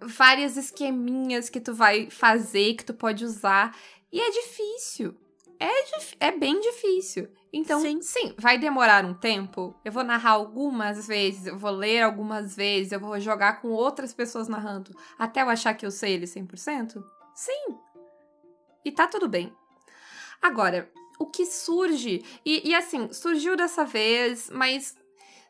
várias 0.00 0.56
esqueminhas 0.56 1.48
que 1.48 1.60
tu 1.60 1.74
vai 1.74 2.10
fazer, 2.10 2.74
que 2.74 2.84
tu 2.84 2.92
pode 2.92 3.24
usar. 3.24 3.74
E 4.12 4.20
é 4.20 4.30
difícil. 4.30 5.14
É, 5.60 6.28
é 6.28 6.32
bem 6.32 6.58
difícil. 6.58 7.28
Então, 7.52 7.80
Sim. 7.80 8.00
sim. 8.00 8.34
vai 8.38 8.56
demorar 8.56 9.04
um 9.04 9.12
tempo. 9.12 9.78
Eu 9.84 9.92
vou 9.92 10.02
narrar 10.02 10.30
algumas 10.30 11.06
vezes, 11.06 11.46
eu 11.46 11.58
vou 11.58 11.70
ler 11.70 12.02
algumas 12.02 12.56
vezes, 12.56 12.92
eu 12.92 13.00
vou 13.00 13.20
jogar 13.20 13.60
com 13.60 13.68
outras 13.68 14.14
pessoas 14.14 14.48
narrando 14.48 14.96
até 15.18 15.42
eu 15.42 15.50
achar 15.50 15.74
que 15.74 15.84
eu 15.84 15.90
sei 15.90 16.14
ele 16.14 16.26
100%? 16.26 17.04
Sim. 17.34 17.78
E 18.84 18.90
tá 18.90 19.06
tudo 19.06 19.28
bem. 19.28 19.52
Agora, 20.40 20.90
o 21.18 21.26
que 21.26 21.44
surge, 21.44 22.24
e, 22.44 22.70
e 22.70 22.74
assim, 22.74 23.12
surgiu 23.12 23.54
dessa 23.54 23.84
vez, 23.84 24.48
mas 24.50 24.96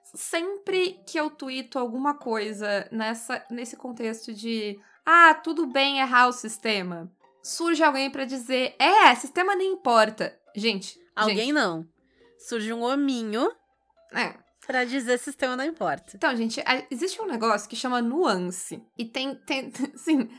sempre 0.02 1.00
que 1.06 1.18
eu 1.18 1.30
tuito 1.30 1.78
alguma 1.78 2.14
coisa 2.14 2.88
nessa, 2.90 3.44
nesse 3.48 3.76
contexto 3.76 4.32
de 4.32 4.80
ah, 5.06 5.34
tudo 5.34 5.66
bem 5.66 6.00
errar 6.00 6.26
o 6.26 6.32
sistema, 6.32 7.10
surge 7.42 7.82
alguém 7.82 8.10
pra 8.10 8.24
dizer 8.24 8.74
é, 8.78 9.14
sistema 9.14 9.54
nem 9.54 9.72
importa. 9.72 10.38
Gente, 10.54 11.00
Alguém 11.14 11.36
gente, 11.36 11.52
não. 11.52 11.86
Surge 12.38 12.72
um 12.72 12.82
hominho 12.82 13.50
é. 14.12 14.34
pra 14.66 14.84
dizer 14.84 15.18
sistema 15.18 15.56
não 15.56 15.64
importa. 15.64 16.16
Então, 16.16 16.34
gente, 16.34 16.62
existe 16.90 17.20
um 17.20 17.26
negócio 17.26 17.68
que 17.68 17.76
chama 17.76 18.00
nuance. 18.00 18.82
E 18.96 19.04
tem, 19.04 19.34
tem, 19.34 19.70
sim, 19.96 20.30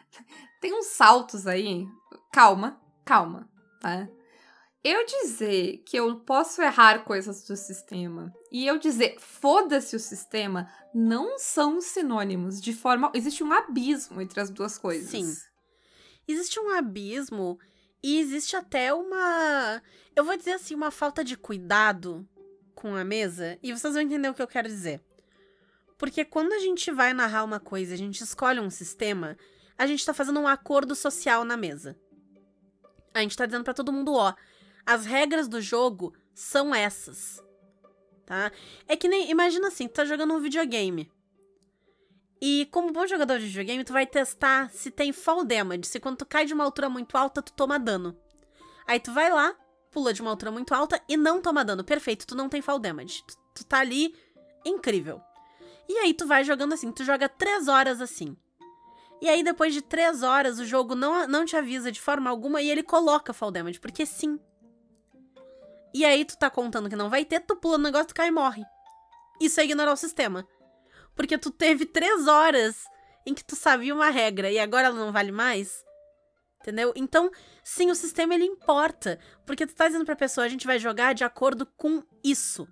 tem 0.60 0.74
uns 0.74 0.88
saltos 0.88 1.46
aí. 1.46 1.86
Calma, 2.34 2.82
calma, 3.06 3.50
tá? 3.80 4.08
Eu 4.84 5.06
dizer 5.06 5.84
que 5.86 5.96
eu 5.96 6.22
posso 6.22 6.60
errar 6.60 7.04
coisas 7.04 7.44
do 7.44 7.56
sistema 7.56 8.34
e 8.52 8.66
eu 8.66 8.80
dizer 8.80 9.16
foda-se 9.20 9.96
o 9.96 10.00
sistema 10.00 10.68
não 10.92 11.38
são 11.38 11.80
sinônimos 11.80 12.60
de 12.60 12.74
forma. 12.74 13.12
Existe 13.14 13.44
um 13.44 13.54
abismo 13.54 14.20
entre 14.20 14.40
as 14.40 14.50
duas 14.50 14.80
coisas. 14.80 15.12
Sim. 15.12 15.32
Existe 16.32 16.60
um 16.60 16.70
abismo 16.70 17.60
e 18.04 18.20
existe 18.20 18.56
até 18.56 18.94
uma. 18.94 19.82
Eu 20.16 20.24
vou 20.24 20.36
dizer 20.38 20.54
assim, 20.54 20.76
uma 20.76 20.92
falta 20.92 21.24
de 21.24 21.38
cuidado 21.38 22.28
com 22.74 22.96
a 22.96 23.04
mesa. 23.04 23.60
E 23.62 23.72
vocês 23.72 23.94
vão 23.94 24.02
entender 24.02 24.30
o 24.30 24.34
que 24.34 24.42
eu 24.42 24.48
quero 24.48 24.68
dizer. 24.68 25.02
Porque 25.98 26.26
quando 26.26 26.54
a 26.54 26.60
gente 26.60 26.92
vai 26.92 27.14
narrar 27.14 27.44
uma 27.44 27.60
coisa, 27.60 27.94
a 27.94 27.98
gente 27.98 28.24
escolhe 28.24 28.60
um 28.60 28.72
sistema, 28.72 29.38
a 29.78 29.86
gente 29.86 30.06
tá 30.06 30.14
fazendo 30.14 30.40
um 30.40 30.48
acordo 30.48 30.96
social 30.96 31.46
na 31.46 31.56
mesa. 31.56 31.96
A 33.14 33.20
gente 33.20 33.38
tá 33.38 33.46
dizendo 33.46 33.64
pra 33.64 33.74
todo 33.74 33.94
mundo, 33.94 34.14
ó, 34.14 34.34
as 34.86 35.06
regras 35.06 35.48
do 35.48 35.62
jogo 35.62 36.16
são 36.34 36.74
essas. 36.74 37.44
Tá? 38.26 38.52
É 38.88 38.96
que 38.96 39.08
nem, 39.08 39.30
imagina 39.30 39.68
assim, 39.68 39.88
tu 39.88 39.94
tá 39.94 40.06
jogando 40.06 40.34
um 40.34 40.40
videogame. 40.40 41.12
E 42.42 42.68
como 42.72 42.92
bom 42.92 43.06
jogador 43.06 43.38
de 43.38 43.46
videogame, 43.46 43.84
tu 43.84 43.94
vai 43.94 44.08
testar 44.08 44.72
se 44.72 44.90
tem 44.90 45.14
fall 45.14 45.46
damage, 45.46 45.86
se 45.86 46.00
quando 46.00 46.18
tu 46.18 46.26
cai 46.26 46.46
de 46.46 46.54
uma 46.54 46.64
altura 46.64 46.90
muito 46.90 47.16
alta, 47.16 47.42
tu 47.42 47.54
toma 47.54 47.78
dano. 47.78 48.18
Aí 48.88 49.00
tu 49.00 49.14
vai 49.14 49.30
lá, 49.30 49.56
pula 49.92 50.12
de 50.12 50.22
uma 50.22 50.32
altura 50.32 50.52
muito 50.52 50.74
alta 50.74 51.00
e 51.08 51.16
não 51.16 51.40
toma 51.40 51.64
dano. 51.64 51.84
Perfeito, 51.84 52.26
tu 52.26 52.36
não 52.36 52.50
tem 52.50 52.62
fall 52.62 52.80
damage. 52.80 53.24
Tu, 53.28 53.38
tu 53.56 53.66
tá 53.66 53.80
ali, 53.80 54.16
incrível. 54.66 55.22
E 55.88 56.00
aí 56.00 56.16
tu 56.16 56.26
vai 56.26 56.44
jogando 56.44 56.74
assim, 56.74 56.92
tu 56.92 57.04
joga 57.04 57.30
três 57.30 57.68
horas 57.68 58.02
assim. 58.02 58.36
E 59.22 59.30
aí 59.30 59.44
depois 59.44 59.72
de 59.72 59.84
três 59.84 60.24
horas, 60.24 60.58
o 60.58 60.66
jogo 60.66 60.96
não, 60.96 61.28
não 61.28 61.46
te 61.46 61.56
avisa 61.56 61.92
de 61.92 62.02
forma 62.02 62.28
alguma 62.28 62.60
e 62.60 62.72
ele 62.72 62.82
coloca 62.82 63.34
fall 63.34 63.52
damage, 63.52 63.80
porque 63.80 64.04
sim. 64.04 64.40
E 65.94 66.04
aí 66.04 66.26
tu 66.26 66.36
tá 66.38 66.50
contando 66.50 66.90
que 66.90 66.96
não 66.96 67.10
vai 67.10 67.24
ter, 67.24 67.42
tu 67.42 67.56
pula 67.56 67.78
no 67.78 67.84
negócio, 67.84 68.08
tu 68.08 68.16
cai 68.16 68.30
e 68.30 68.32
morre. 68.32 68.64
Isso 69.40 69.60
é 69.60 69.66
ignorar 69.66 69.94
o 69.94 69.98
sistema. 69.98 70.48
Porque 71.22 71.38
tu 71.38 71.52
teve 71.52 71.86
três 71.86 72.26
horas 72.28 72.84
em 73.28 73.36
que 73.36 73.44
tu 73.46 73.56
sabia 73.56 73.94
uma 73.94 74.10
regra 74.10 74.50
e 74.50 74.58
agora 74.58 74.88
ela 74.88 74.96
não 74.98 75.12
vale 75.12 75.32
mais. 75.32 75.86
Entendeu? 76.60 76.92
Então, 76.96 77.30
sim, 77.64 77.92
o 77.92 77.96
sistema 77.96 78.34
ele 78.34 78.44
importa. 78.44 79.20
Porque 79.46 79.68
tu 79.68 79.76
tá 79.76 79.86
dizendo 79.86 80.04
pra 80.04 80.16
pessoa, 80.16 80.46
a 80.46 80.50
gente 80.50 80.66
vai 80.66 80.80
jogar 80.80 81.14
de 81.14 81.24
acordo 81.24 81.64
com 81.78 82.02
isso. 82.24 82.68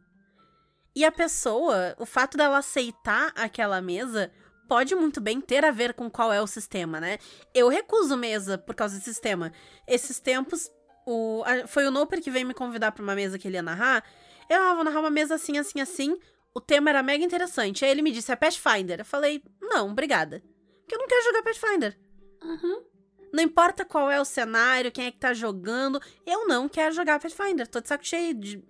E 0.95 1.05
a 1.05 1.11
pessoa, 1.11 1.95
o 1.99 2.07
fato 2.07 2.37
dela 2.37 2.57
aceitar 2.57 3.31
aquela 3.35 3.79
mesa 3.83 4.31
pode 4.67 4.95
muito 4.95 5.21
bem 5.21 5.39
ter 5.39 5.63
a 5.63 5.69
ver 5.69 5.93
com 5.93 6.09
qual 6.09 6.33
é 6.33 6.41
o 6.41 6.47
sistema, 6.47 6.99
né? 6.99 7.19
Eu 7.53 7.69
recuso 7.69 8.17
mesa 8.17 8.57
por 8.57 8.73
causa 8.73 8.97
do 8.97 9.03
sistema. 9.03 9.53
Esses 9.87 10.19
tempos, 10.19 10.71
o, 11.05 11.43
a- 11.45 11.67
foi 11.67 11.85
o 11.85 11.91
Noper 11.91 12.19
que 12.19 12.31
veio 12.31 12.47
me 12.47 12.55
convidar 12.55 12.93
pra 12.93 13.03
uma 13.03 13.13
mesa 13.13 13.37
que 13.37 13.47
ele 13.47 13.57
ia 13.57 13.61
narrar. 13.61 14.03
Eu 14.49 14.59
ah, 14.59 14.73
vou 14.73 14.83
narrar 14.83 15.01
uma 15.01 15.11
mesa 15.11 15.35
assim, 15.35 15.59
assim, 15.59 15.79
assim. 15.79 16.17
O 16.53 16.59
tema 16.61 16.89
era 16.89 17.03
mega 17.03 17.23
interessante. 17.23 17.85
Aí 17.85 17.91
ele 17.91 18.01
me 18.01 18.11
disse, 18.11 18.31
é 18.31 18.35
Pathfinder. 18.35 18.99
Eu 18.99 19.05
falei, 19.05 19.41
não, 19.61 19.89
obrigada. 19.91 20.43
Porque 20.81 20.95
eu 20.95 20.99
não 20.99 21.07
quero 21.07 21.23
jogar 21.25 21.43
Pathfinder. 21.43 21.99
Uhum. 22.43 22.83
Não 23.31 23.43
importa 23.43 23.85
qual 23.85 24.09
é 24.09 24.19
o 24.19 24.25
cenário, 24.25 24.91
quem 24.91 25.05
é 25.05 25.11
que 25.11 25.19
tá 25.19 25.33
jogando, 25.33 26.01
eu 26.25 26.47
não 26.47 26.67
quero 26.67 26.95
jogar 26.95 27.19
Pathfinder. 27.19 27.67
Tô 27.67 27.79
de 27.79 27.87
saco 27.87 28.03
cheio 28.05 28.33
de- 28.33 28.63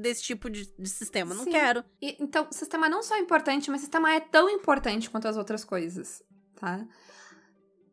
desse 0.00 0.22
tipo 0.22 0.48
de, 0.48 0.72
de 0.78 0.88
sistema. 0.88 1.34
Não 1.34 1.44
Sim. 1.44 1.50
quero. 1.50 1.84
E, 2.00 2.16
então, 2.18 2.48
o 2.50 2.54
sistema 2.54 2.88
não 2.88 3.02
só 3.02 3.14
é 3.16 3.18
importante, 3.18 3.70
mas 3.70 3.80
o 3.80 3.84
sistema 3.84 4.14
é 4.14 4.20
tão 4.20 4.48
importante 4.48 5.10
quanto 5.10 5.28
as 5.28 5.36
outras 5.36 5.64
coisas, 5.66 6.22
tá? 6.54 6.86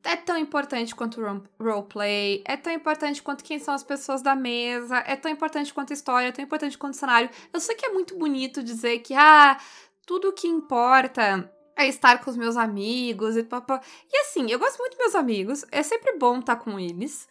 É 0.06 0.18
tão 0.18 0.38
importante 0.38 0.94
quanto 0.94 1.22
roleplay, 1.58 2.44
é 2.46 2.58
tão 2.58 2.74
importante 2.74 3.24
quanto 3.24 3.44
quem 3.44 3.58
são 3.58 3.74
as 3.74 3.84
pessoas 3.84 4.22
da 4.22 4.36
mesa, 4.36 4.98
é 4.98 5.16
tão 5.16 5.32
importante 5.32 5.74
quanto 5.74 5.94
história, 5.94 6.28
é 6.28 6.32
tão 6.32 6.44
importante 6.44 6.78
quanto 6.78 6.98
cenário. 6.98 7.30
Eu 7.54 7.60
sei 7.62 7.74
que 7.74 7.86
é 7.86 7.90
muito 7.90 8.18
bonito 8.18 8.62
dizer 8.62 9.00
que, 9.00 9.14
ah, 9.14 9.58
tudo 10.06 10.30
o 10.30 10.34
que 10.34 10.46
importa 10.46 11.50
é 11.76 11.88
estar 11.88 12.24
com 12.24 12.30
os 12.30 12.36
meus 12.36 12.58
amigos 12.58 13.38
e 13.38 13.44
papá. 13.44 13.82
E 14.12 14.18
assim, 14.18 14.52
eu 14.52 14.60
gosto 14.60 14.78
muito 14.78 14.92
dos 14.92 15.00
meus 15.00 15.16
amigos, 15.16 15.66
é 15.72 15.82
sempre 15.82 16.18
bom 16.18 16.40
estar 16.40 16.58
com 16.58 16.78
eles, 16.78 17.28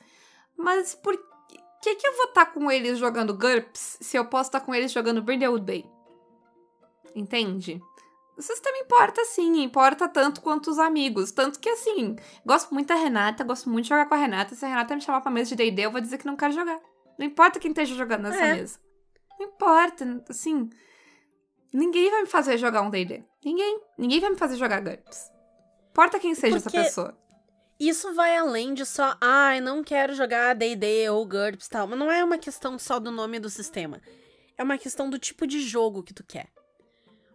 mas 0.57 0.95
por 0.95 1.15
que, 1.83 1.95
que 1.95 2.07
eu 2.07 2.17
vou 2.17 2.27
estar 2.27 2.47
com 2.47 2.71
eles 2.71 2.99
jogando 2.99 3.35
GURPS 3.35 3.99
se 4.01 4.17
eu 4.17 4.25
posso 4.25 4.49
estar 4.49 4.61
com 4.61 4.75
eles 4.75 4.93
jogando 4.93 5.23
Brindlewood 5.23 5.65
Bay? 5.65 5.85
Entende? 7.15 7.83
O 8.37 8.41
sistema 8.43 8.79
importa 8.79 9.25
sim, 9.27 9.63
importa 9.63 10.09
tanto 10.09 10.41
quanto 10.41 10.71
os 10.71 10.79
amigos. 10.79 11.31
Tanto 11.33 11.61
que 11.61 11.69
assim, 11.69 12.17
gosto 12.47 12.73
muito 12.73 12.89
da 12.89 12.95
Renata, 12.95 13.45
gosto 13.45 13.69
muito 13.69 13.85
de 13.85 13.89
jogar 13.91 14.07
com 14.09 14.15
a 14.15 14.19
Renata. 14.19 14.55
Se 14.55 14.65
a 14.65 14.69
Renata 14.69 14.95
me 14.95 15.01
chamar 15.03 15.21
pra 15.21 15.31
mesa 15.31 15.51
de 15.51 15.57
DD, 15.57 15.83
eu 15.83 15.91
vou 15.93 16.01
dizer 16.01 16.19
que 16.19 16.27
não 16.27 16.37
quero 16.37 16.53
jogar. 16.53 16.81
Não 17.19 17.27
importa 17.27 17.61
quem 17.61 17.71
esteja 17.71 17.95
jogando 17.95 18.23
nessa 18.23 18.43
É. 18.45 18.55
mesa. 18.55 18.81
Não 19.39 19.47
importa, 19.47 20.25
assim. 20.29 20.71
Ninguém 21.73 22.11
vai 22.11 22.23
me 22.23 22.27
fazer 22.29 22.57
jogar 22.59 22.83
um 22.83 22.91
DD. 22.91 23.23
Ninguém. 23.45 23.81
Ninguém 23.99 24.21
vai 24.21 24.31
me 24.31 24.37
fazer 24.39 24.57
jogar 24.57 24.81
GURPS. 24.81 25.31
Importa 25.91 26.19
quem 26.19 26.35
seja 26.35 26.61
Porque- 26.61 26.77
essa 26.77 26.85
pessoa. 26.87 27.19
Isso 27.79 28.15
vai 28.15 28.37
além 28.37 28.75
de 28.75 28.87
só, 28.87 29.17
ai, 29.21 29.61
não 29.61 29.83
quero 29.83 30.15
jogar 30.15 30.55
D&D 30.55 31.09
ou 31.11 31.27
GURPS 31.27 31.67
e 31.67 31.71
tal. 31.71 31.87
Mas 31.87 31.99
não 31.99 32.11
é 32.11 32.23
uma 32.25 32.39
questão 32.39 32.79
só 32.79 32.99
do 32.99 33.11
nome 33.11 33.39
do 33.41 33.51
sistema. 33.51 34.01
É 34.57 34.63
uma 34.63 34.79
questão 34.79 35.11
do 35.11 35.19
tipo 35.19 35.47
de 35.47 35.61
jogo 35.61 36.03
que 36.03 36.15
tu 36.15 36.25
quer. 36.25 36.49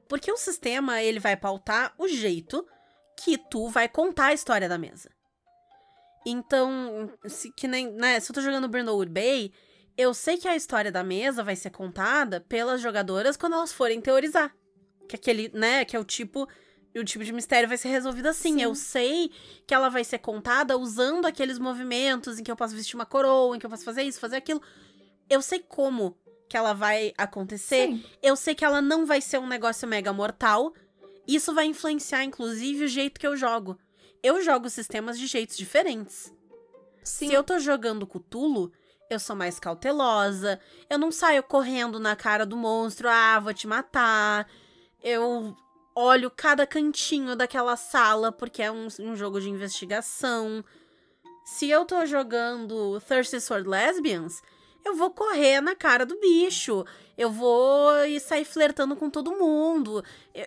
Porque 0.08 0.32
o 0.32 0.38
sistema, 0.38 1.02
ele 1.02 1.20
vai 1.20 1.36
pautar 1.36 1.94
o 1.98 2.08
jeito 2.08 2.66
que 3.18 3.38
tu 3.38 3.68
vai 3.68 3.90
contar 3.90 4.28
a 4.28 4.34
história 4.34 4.70
da 4.70 4.78
mesa. 4.78 5.10
Então, 6.26 7.12
se, 7.26 7.52
que 7.52 7.68
nem, 7.68 7.92
né, 7.92 8.20
se 8.20 8.32
eu 8.32 8.36
tô 8.36 8.42
jogando 8.42 8.68
Brindlewood 8.68 9.12
Bay, 9.12 9.52
eu 9.98 10.14
sei 10.14 10.38
que 10.38 10.48
a 10.48 10.56
história 10.56 10.92
da 10.92 11.04
mesa 11.04 11.44
vai 11.44 11.56
ser 11.56 11.72
contada 11.72 12.42
pelas 12.42 12.82
jogadoras 12.82 13.38
quando 13.38 13.54
elas 13.54 13.74
forem 13.74 14.02
teorizar. 14.02 14.54
Que 15.08 15.16
aquele, 15.16 15.50
né, 15.54 15.86
que 15.86 15.96
é 15.96 16.00
o 16.00 16.04
tipo, 16.04 16.48
o 16.96 17.04
tipo 17.04 17.24
de 17.24 17.32
mistério 17.32 17.68
vai 17.68 17.78
ser 17.78 17.90
resolvido 17.90 18.28
assim. 18.28 18.56
Sim. 18.56 18.62
Eu 18.62 18.76
sei 18.76 19.32
que 19.66 19.74
ela 19.74 19.90
vai 19.90 20.04
ser 20.04 20.20
contada 20.20 20.78
usando 20.78 21.26
aqueles 21.26 21.58
movimentos 21.58 22.38
em 22.38 22.44
que 22.44 22.52
eu 22.52 22.56
posso 22.56 22.76
vestir 22.76 22.96
uma 22.96 23.06
coroa, 23.06 23.56
em 23.56 23.60
que 23.60 23.66
eu 23.66 23.70
posso 23.70 23.86
fazer 23.86 24.04
isso, 24.04 24.20
fazer 24.20 24.36
aquilo. 24.36 24.62
Eu 25.30 25.42
sei 25.42 25.60
como 25.60 26.18
que 26.48 26.56
ela 26.56 26.74
vai 26.74 27.13
acontecer. 27.18 27.88
Sim. 27.88 28.04
Eu 28.22 28.36
sei 28.36 28.56
que 28.56 28.63
ela 28.63 28.82
não 28.82 29.06
vai 29.06 29.22
ser 29.22 29.39
um 29.39 29.48
negócio 29.48 29.88
mega 29.88 30.13
mortal. 30.13 30.74
Isso 31.27 31.54
vai 31.54 31.66
influenciar, 31.66 32.24
inclusive, 32.24 32.86
o 32.86 32.88
jeito 32.88 33.20
que 33.20 33.27
eu 33.27 33.36
jogo. 33.36 33.77
Eu 34.24 34.42
jogo 34.42 34.70
sistemas 34.70 35.20
de 35.20 35.27
jeitos 35.27 35.58
diferentes. 35.58 36.34
Sim. 37.04 37.27
Se 37.27 37.34
eu 37.34 37.44
tô 37.44 37.60
jogando 37.60 38.08
Cthulhu, 38.08 38.72
eu 39.10 39.20
sou 39.20 39.36
mais 39.36 39.60
cautelosa. 39.60 40.60
Eu 40.89 40.98
não 40.98 41.12
saio 41.12 41.44
correndo 41.44 42.00
na 42.00 42.16
cara 42.16 42.46
do 42.46 42.58
monstro, 42.58 43.10
ah, 43.10 43.39
vou 43.39 43.54
te 43.54 43.68
matar. 43.68 44.48
Eu 45.04 45.56
olho 45.96 46.30
cada 46.30 46.66
cantinho 46.68 47.36
daquela 47.36 47.75
sala, 47.75 48.32
porque 48.32 48.62
é 48.62 48.72
um, 48.72 48.88
um 49.00 49.16
jogo 49.16 49.42
de 49.42 49.50
investigação. 49.50 50.63
Se 51.46 51.70
eu 51.70 51.86
tô 51.86 52.06
jogando 52.06 53.01
Thirsty 53.01 53.39
Sword 53.39 53.68
Lesbians, 53.68 54.42
eu 54.86 54.96
vou 54.96 55.12
correr 55.12 55.62
na 55.62 55.75
cara 55.75 56.05
do 56.05 56.19
bicho. 56.19 56.86
Eu 57.17 57.31
vou 57.31 57.91
sair 58.22 58.46
flertando 58.46 58.96
com 58.96 59.10
todo 59.10 59.38
mundo. 59.38 60.03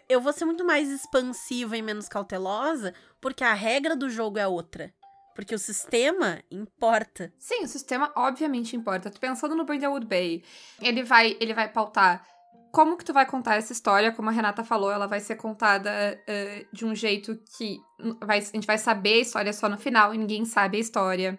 Eu, 0.08 0.20
vou 0.20 0.32
ser 0.32 0.44
muito 0.44 0.64
mais 0.64 0.88
expansiva 0.88 1.76
e 1.76 1.82
menos 1.82 2.08
cautelosa, 2.08 2.94
porque 3.20 3.42
a 3.42 3.54
regra 3.54 3.96
do 3.96 4.08
jogo 4.08 4.38
é 4.38 4.46
outra. 4.46 4.92
Porque 5.34 5.54
o 5.54 5.58
sistema 5.58 6.42
importa. 6.50 7.32
Sim, 7.38 7.64
o 7.64 7.68
sistema 7.68 8.12
obviamente 8.16 8.76
importa. 8.76 9.10
Tô 9.10 9.18
pensando 9.18 9.54
no 9.54 9.64
Brindlewood 9.64 10.06
Bay. 10.06 10.44
Ele 10.80 11.02
vai, 11.02 11.37
ele 11.40 11.54
vai 11.54 11.68
pautar 11.68 12.25
como 12.70 12.96
que 12.96 13.04
tu 13.04 13.12
vai 13.12 13.26
contar 13.26 13.56
essa 13.56 13.72
história, 13.72 14.12
como 14.12 14.28
a 14.28 14.32
Renata 14.32 14.62
falou, 14.62 14.92
ela 14.92 15.06
vai 15.06 15.20
ser 15.20 15.37
contada 15.37 15.90
uh, 16.22 16.66
de 16.72 16.84
um 16.84 16.94
jeito 16.94 17.38
que 17.56 17.80
vai, 18.22 18.38
a 18.38 18.42
gente 18.42 18.66
vai 18.66 18.78
saber 18.78 19.14
a 19.14 19.20
história 19.20 19.52
só 19.52 19.68
no 19.68 19.76
final 19.76 20.14
e 20.14 20.18
ninguém 20.18 20.44
sabe 20.44 20.76
a 20.78 20.80
história. 20.80 21.38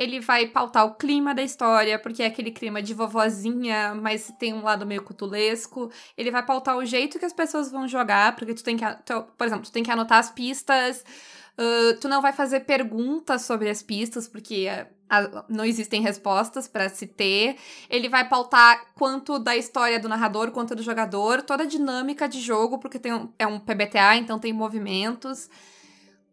Ele 0.00 0.18
vai 0.18 0.46
pautar 0.46 0.86
o 0.86 0.94
clima 0.94 1.34
da 1.34 1.42
história, 1.42 1.98
porque 1.98 2.22
é 2.22 2.26
aquele 2.26 2.50
clima 2.50 2.80
de 2.80 2.94
vovozinha, 2.94 3.94
mas 3.94 4.32
tem 4.38 4.54
um 4.54 4.62
lado 4.62 4.86
meio 4.86 5.02
cutulesco. 5.02 5.92
Ele 6.16 6.30
vai 6.30 6.42
pautar 6.42 6.74
o 6.78 6.86
jeito 6.86 7.18
que 7.18 7.24
as 7.26 7.34
pessoas 7.34 7.70
vão 7.70 7.86
jogar, 7.86 8.34
porque 8.34 8.54
tu 8.54 8.64
tem 8.64 8.78
que, 8.78 8.84
tu, 9.04 9.22
por 9.36 9.46
exemplo, 9.46 9.66
tu 9.66 9.70
tem 9.70 9.82
que 9.82 9.90
anotar 9.90 10.16
as 10.16 10.30
pistas. 10.30 11.04
Uh, 11.52 12.00
tu 12.00 12.08
não 12.08 12.22
vai 12.22 12.32
fazer 12.32 12.60
perguntas 12.60 13.42
sobre 13.42 13.68
as 13.68 13.82
pistas, 13.82 14.26
porque 14.26 14.68
uh, 14.70 15.44
não 15.50 15.66
existem 15.66 16.00
respostas 16.00 16.66
para 16.66 16.88
se 16.88 17.06
ter. 17.06 17.58
Ele 17.90 18.08
vai 18.08 18.26
pautar 18.26 18.82
quanto 18.94 19.38
da 19.38 19.54
história 19.54 20.00
do 20.00 20.08
narrador, 20.08 20.50
quanto 20.50 20.74
do 20.74 20.82
jogador, 20.82 21.42
toda 21.42 21.64
a 21.64 21.66
dinâmica 21.66 22.26
de 22.26 22.40
jogo, 22.40 22.78
porque 22.78 22.98
tem 22.98 23.12
um, 23.12 23.28
é 23.38 23.46
um 23.46 23.60
PBTA, 23.60 24.16
então 24.16 24.38
tem 24.38 24.50
movimentos 24.50 25.50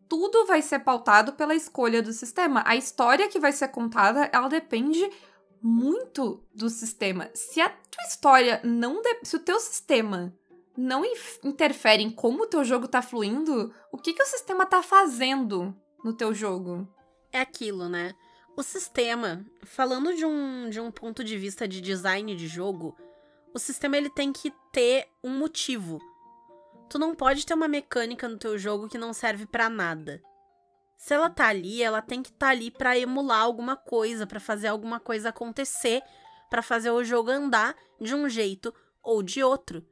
tudo 0.07 0.45
vai 0.45 0.61
ser 0.61 0.79
pautado 0.79 1.33
pela 1.33 1.55
escolha 1.55 2.01
do 2.01 2.13
sistema. 2.13 2.63
A 2.65 2.75
história 2.75 3.27
que 3.27 3.39
vai 3.39 3.51
ser 3.51 3.67
contada, 3.69 4.29
ela 4.33 4.47
depende 4.47 5.09
muito 5.61 6.43
do 6.53 6.69
sistema. 6.69 7.29
Se 7.33 7.59
a 7.59 7.69
tua 7.69 8.03
história 8.07 8.61
não. 8.63 9.01
De... 9.01 9.19
Se 9.23 9.35
o 9.35 9.39
teu 9.39 9.59
sistema 9.59 10.33
não 10.77 11.03
interfere 11.43 12.03
em 12.03 12.09
como 12.09 12.43
o 12.43 12.47
teu 12.47 12.63
jogo 12.63 12.87
tá 12.87 13.01
fluindo, 13.01 13.73
o 13.91 13.97
que, 13.97 14.13
que 14.13 14.21
o 14.21 14.27
sistema 14.27 14.65
tá 14.65 14.83
fazendo 14.83 15.75
no 16.03 16.13
teu 16.13 16.33
jogo? 16.33 16.87
É 17.31 17.39
aquilo, 17.39 17.89
né? 17.89 18.13
O 18.55 18.63
sistema, 18.63 19.45
falando 19.63 20.15
de 20.15 20.25
um, 20.25 20.69
de 20.69 20.79
um 20.79 20.91
ponto 20.91 21.23
de 21.23 21.37
vista 21.37 21.67
de 21.67 21.81
design 21.81 22.35
de 22.35 22.47
jogo, 22.47 22.95
o 23.53 23.59
sistema 23.59 23.97
ele 23.97 24.09
tem 24.09 24.31
que 24.31 24.51
ter 24.71 25.07
um 25.23 25.37
motivo 25.37 25.99
Tu 26.89 26.97
não 26.97 27.13
pode 27.13 27.45
ter 27.45 27.53
uma 27.53 27.67
mecânica 27.67 28.27
no 28.27 28.37
teu 28.37 28.57
jogo 28.57 28.87
que 28.87 28.97
não 28.97 29.13
serve 29.13 29.45
para 29.45 29.69
nada. 29.69 30.21
Se 30.97 31.13
ela 31.13 31.29
tá 31.29 31.47
ali, 31.47 31.83
ela 31.83 32.01
tem 32.01 32.23
que 32.23 32.29
estar 32.29 32.47
tá 32.47 32.51
ali 32.51 32.71
para 32.71 32.97
emular 32.97 33.41
alguma 33.41 33.75
coisa, 33.75 34.25
para 34.25 34.39
fazer 34.39 34.67
alguma 34.67 34.99
coisa 34.99 35.29
acontecer, 35.29 36.01
para 36.49 36.61
fazer 36.61 36.89
o 36.89 37.03
jogo 37.03 37.29
andar 37.29 37.75
de 37.99 38.15
um 38.15 38.27
jeito 38.27 38.73
ou 39.03 39.21
de 39.21 39.43
outro. 39.43 39.85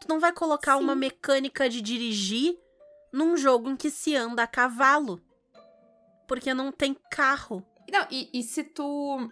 Tu 0.00 0.08
não 0.08 0.20
vai 0.20 0.32
colocar 0.32 0.76
Sim. 0.76 0.82
uma 0.82 0.94
mecânica 0.94 1.68
de 1.68 1.80
dirigir 1.80 2.58
num 3.12 3.36
jogo 3.36 3.70
em 3.70 3.76
que 3.76 3.90
se 3.90 4.16
anda 4.16 4.42
a 4.42 4.46
cavalo. 4.46 5.20
Porque 6.26 6.52
não 6.52 6.72
tem 6.72 6.96
carro. 7.10 7.64
Não, 7.90 8.06
e, 8.10 8.28
e 8.32 8.42
se 8.42 8.64
tu 8.64 9.30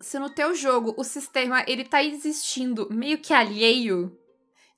se 0.00 0.18
no 0.18 0.30
teu 0.30 0.54
jogo 0.54 0.94
o 0.96 1.04
sistema 1.04 1.62
ele 1.66 1.84
tá 1.84 2.02
existindo 2.02 2.88
meio 2.90 3.18
que 3.18 3.34
alheio 3.34 4.18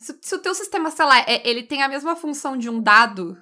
se, 0.03 0.19
se, 0.21 0.35
o 0.35 0.39
teu 0.41 0.55
sistema, 0.55 0.91
sei 0.91 1.05
lá, 1.05 1.21
é, 1.21 1.49
ele 1.49 1.63
tem 1.63 1.83
a 1.83 1.89
mesma 1.89 2.17
função 2.17 2.57
de 2.57 2.69
um 2.69 2.83
dado, 2.83 3.41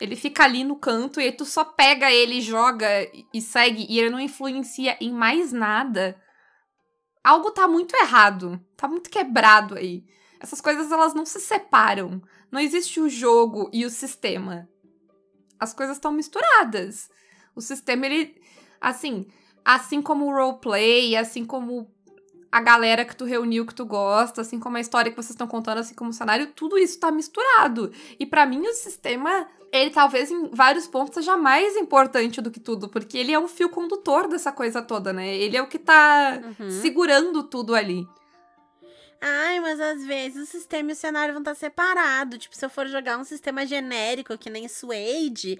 ele 0.00 0.14
fica 0.14 0.44
ali 0.44 0.62
no 0.62 0.76
canto 0.76 1.20
e 1.20 1.24
aí 1.24 1.32
tu 1.32 1.44
só 1.44 1.64
pega 1.64 2.12
ele, 2.12 2.40
joga 2.40 2.86
e 3.34 3.40
segue, 3.40 3.86
e 3.88 3.98
ele 3.98 4.10
não 4.10 4.20
influencia 4.20 4.96
em 5.00 5.10
mais 5.10 5.52
nada, 5.52 6.16
algo 7.24 7.50
tá 7.50 7.66
muito 7.66 7.96
errado. 7.96 8.60
Tá 8.76 8.86
muito 8.86 9.10
quebrado 9.10 9.74
aí. 9.74 10.04
Essas 10.38 10.60
coisas, 10.60 10.92
elas 10.92 11.12
não 11.12 11.26
se 11.26 11.40
separam. 11.40 12.22
Não 12.52 12.60
existe 12.60 13.00
o 13.00 13.08
jogo 13.08 13.68
e 13.72 13.84
o 13.84 13.90
sistema. 13.90 14.68
As 15.58 15.74
coisas 15.74 15.96
estão 15.96 16.12
misturadas. 16.12 17.08
O 17.54 17.60
sistema, 17.60 18.06
ele. 18.06 18.40
Assim, 18.80 19.26
assim 19.64 20.00
como 20.00 20.26
o 20.26 20.32
roleplay, 20.32 21.16
assim 21.16 21.44
como 21.44 21.90
a 22.50 22.60
galera 22.60 23.04
que 23.04 23.14
tu 23.14 23.24
reuniu, 23.24 23.66
que 23.66 23.74
tu 23.74 23.84
gosta, 23.84 24.40
assim 24.40 24.58
como 24.58 24.76
a 24.76 24.80
história 24.80 25.10
que 25.10 25.16
vocês 25.16 25.30
estão 25.30 25.46
contando, 25.46 25.78
assim 25.78 25.94
como 25.94 26.10
o 26.10 26.12
cenário, 26.12 26.48
tudo 26.48 26.78
isso 26.78 26.98
tá 26.98 27.10
misturado. 27.10 27.92
E 28.18 28.24
para 28.24 28.46
mim 28.46 28.66
o 28.66 28.72
sistema, 28.72 29.46
ele 29.72 29.90
talvez 29.90 30.30
em 30.30 30.48
vários 30.48 30.86
pontos 30.86 31.14
seja 31.14 31.36
mais 31.36 31.76
importante 31.76 32.40
do 32.40 32.50
que 32.50 32.60
tudo, 32.60 32.88
porque 32.88 33.18
ele 33.18 33.32
é 33.32 33.38
um 33.38 33.48
fio 33.48 33.68
condutor 33.68 34.28
dessa 34.28 34.52
coisa 34.52 34.80
toda, 34.80 35.12
né? 35.12 35.36
Ele 35.36 35.56
é 35.56 35.62
o 35.62 35.68
que 35.68 35.78
tá 35.78 36.40
uhum. 36.58 36.70
segurando 36.70 37.42
tudo 37.42 37.74
ali. 37.74 38.06
Ai, 39.20 39.60
mas 39.60 39.80
às 39.80 40.04
vezes 40.04 40.48
o 40.48 40.50
sistema 40.50 40.90
e 40.90 40.92
o 40.92 40.96
cenário 40.96 41.34
vão 41.34 41.42
estar 41.42 41.52
tá 41.52 41.58
separados. 41.58 42.38
Tipo, 42.38 42.54
se 42.54 42.64
eu 42.64 42.70
for 42.70 42.86
jogar 42.86 43.18
um 43.18 43.24
sistema 43.24 43.66
genérico, 43.66 44.36
que 44.38 44.50
nem 44.50 44.68
Suede. 44.68 45.58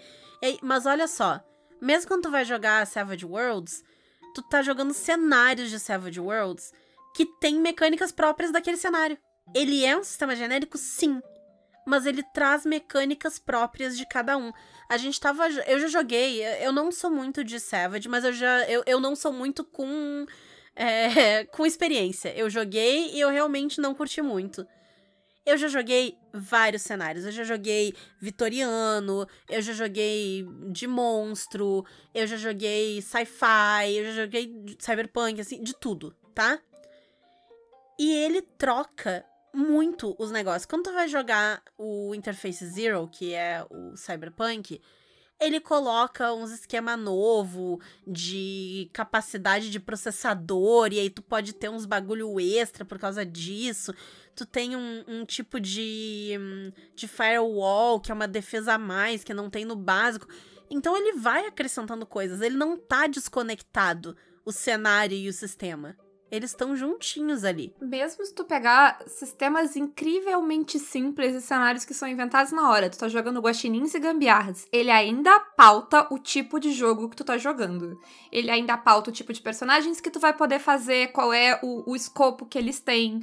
Mas 0.62 0.86
olha 0.86 1.08
só, 1.08 1.40
mesmo 1.80 2.08
quando 2.08 2.22
tu 2.22 2.30
vai 2.30 2.44
jogar 2.44 2.86
Savage 2.86 3.24
Worlds, 3.24 3.82
tu 4.34 4.42
tá 4.42 4.62
jogando 4.62 4.92
cenários 4.92 5.70
de 5.70 5.80
Savage 5.80 6.20
Worlds 6.20 6.72
que 7.16 7.24
tem 7.24 7.58
mecânicas 7.58 8.12
próprias 8.12 8.52
daquele 8.52 8.76
cenário. 8.76 9.16
Ele 9.54 9.86
é 9.86 9.96
um 9.96 10.04
sistema 10.04 10.36
genérico, 10.36 10.76
sim, 10.76 11.18
mas 11.86 12.04
ele 12.04 12.22
traz 12.22 12.66
mecânicas 12.66 13.38
próprias 13.38 13.96
de 13.96 14.06
cada 14.06 14.36
um. 14.36 14.52
A 14.86 14.98
gente 14.98 15.18
tava. 15.18 15.48
Eu 15.48 15.80
já 15.80 15.86
joguei, 15.86 16.44
eu 16.62 16.72
não 16.72 16.92
sou 16.92 17.10
muito 17.10 17.42
de 17.42 17.58
Savage, 17.58 18.06
mas 18.06 18.22
eu 18.22 18.34
já. 18.34 18.68
Eu, 18.68 18.82
eu 18.84 19.00
não 19.00 19.16
sou 19.16 19.32
muito 19.32 19.64
com. 19.64 20.26
É, 20.74 21.44
com 21.56 21.64
experiência. 21.64 22.36
Eu 22.36 22.50
joguei 22.50 23.12
e 23.14 23.20
eu 23.20 23.30
realmente 23.30 23.80
não 23.80 23.94
curti 23.94 24.20
muito. 24.20 24.66
Eu 25.46 25.56
já 25.56 25.68
joguei 25.68 26.18
vários 26.34 26.82
cenários. 26.82 27.24
Eu 27.24 27.32
já 27.32 27.44
joguei 27.44 27.94
vitoriano, 28.20 29.26
eu 29.48 29.62
já 29.62 29.72
joguei 29.72 30.46
de 30.70 30.86
monstro, 30.86 31.82
eu 32.12 32.26
já 32.26 32.36
joguei 32.36 33.00
sci-fi, 33.00 33.94
eu 33.94 34.04
já 34.04 34.24
joguei 34.24 34.76
cyberpunk, 34.78 35.40
assim, 35.40 35.62
de 35.62 35.72
tudo, 35.78 36.14
tá? 36.34 36.60
E 37.98 38.12
ele 38.12 38.42
troca 38.42 39.24
muito 39.54 40.14
os 40.18 40.30
negócios. 40.30 40.66
Quando 40.66 40.84
tu 40.84 40.92
vai 40.92 41.08
jogar 41.08 41.62
o 41.78 42.14
Interface 42.14 42.66
Zero, 42.66 43.08
que 43.08 43.32
é 43.32 43.64
o 43.70 43.96
Cyberpunk, 43.96 44.80
ele 45.40 45.60
coloca 45.60 46.32
uns 46.32 46.50
esquema 46.50 46.96
novo 46.96 47.80
de 48.06 48.90
capacidade 48.92 49.70
de 49.70 49.80
processador, 49.80 50.92
e 50.92 51.00
aí 51.00 51.10
tu 51.10 51.22
pode 51.22 51.52
ter 51.52 51.68
uns 51.68 51.86
bagulho 51.86 52.38
extra 52.40 52.84
por 52.84 52.98
causa 52.98 53.24
disso 53.24 53.94
tu 54.36 54.44
tem 54.44 54.76
um, 54.76 55.02
um, 55.08 55.24
tipo 55.24 55.58
de, 55.58 56.32
de 56.94 57.08
firewall, 57.08 57.98
que 57.98 58.12
é 58.12 58.14
uma 58.14 58.28
defesa 58.28 58.74
a 58.74 58.78
mais, 58.78 59.24
que 59.24 59.32
não 59.32 59.48
tem 59.48 59.64
no 59.64 59.74
básico. 59.74 60.28
Então 60.70 60.94
ele 60.96 61.18
vai 61.18 61.46
acrescentando 61.46 62.04
coisas, 62.04 62.42
ele 62.42 62.56
não 62.56 62.76
tá 62.76 63.06
desconectado, 63.06 64.14
o 64.44 64.52
cenário 64.52 65.16
e 65.16 65.28
o 65.28 65.32
sistema. 65.32 65.96
Eles 66.30 66.50
estão 66.50 66.76
juntinhos 66.76 67.44
ali. 67.44 67.72
Mesmo 67.80 68.24
se 68.24 68.34
tu 68.34 68.44
pegar 68.44 69.00
sistemas 69.06 69.76
incrivelmente 69.76 70.78
simples 70.78 71.34
e 71.34 71.40
cenários 71.40 71.84
que 71.84 71.94
são 71.94 72.08
inventados 72.08 72.52
na 72.52 72.70
hora, 72.70 72.90
tu 72.90 72.98
tá 72.98 73.08
jogando 73.08 73.40
guaxinins 73.40 73.94
e 73.94 74.00
gambiarras, 74.00 74.66
ele 74.72 74.90
ainda 74.90 75.38
pauta 75.38 76.06
o 76.10 76.18
tipo 76.18 76.58
de 76.58 76.72
jogo 76.72 77.08
que 77.08 77.16
tu 77.16 77.24
tá 77.24 77.38
jogando. 77.38 77.98
Ele 78.32 78.50
ainda 78.50 78.76
pauta 78.76 79.10
o 79.10 79.12
tipo 79.12 79.32
de 79.32 79.40
personagens 79.40 80.00
que 80.00 80.10
tu 80.10 80.18
vai 80.18 80.32
poder 80.32 80.58
fazer, 80.58 81.12
qual 81.12 81.32
é 81.32 81.60
o, 81.62 81.90
o 81.90 81.94
escopo 81.94 82.46
que 82.46 82.58
eles 82.58 82.80
têm 82.80 83.22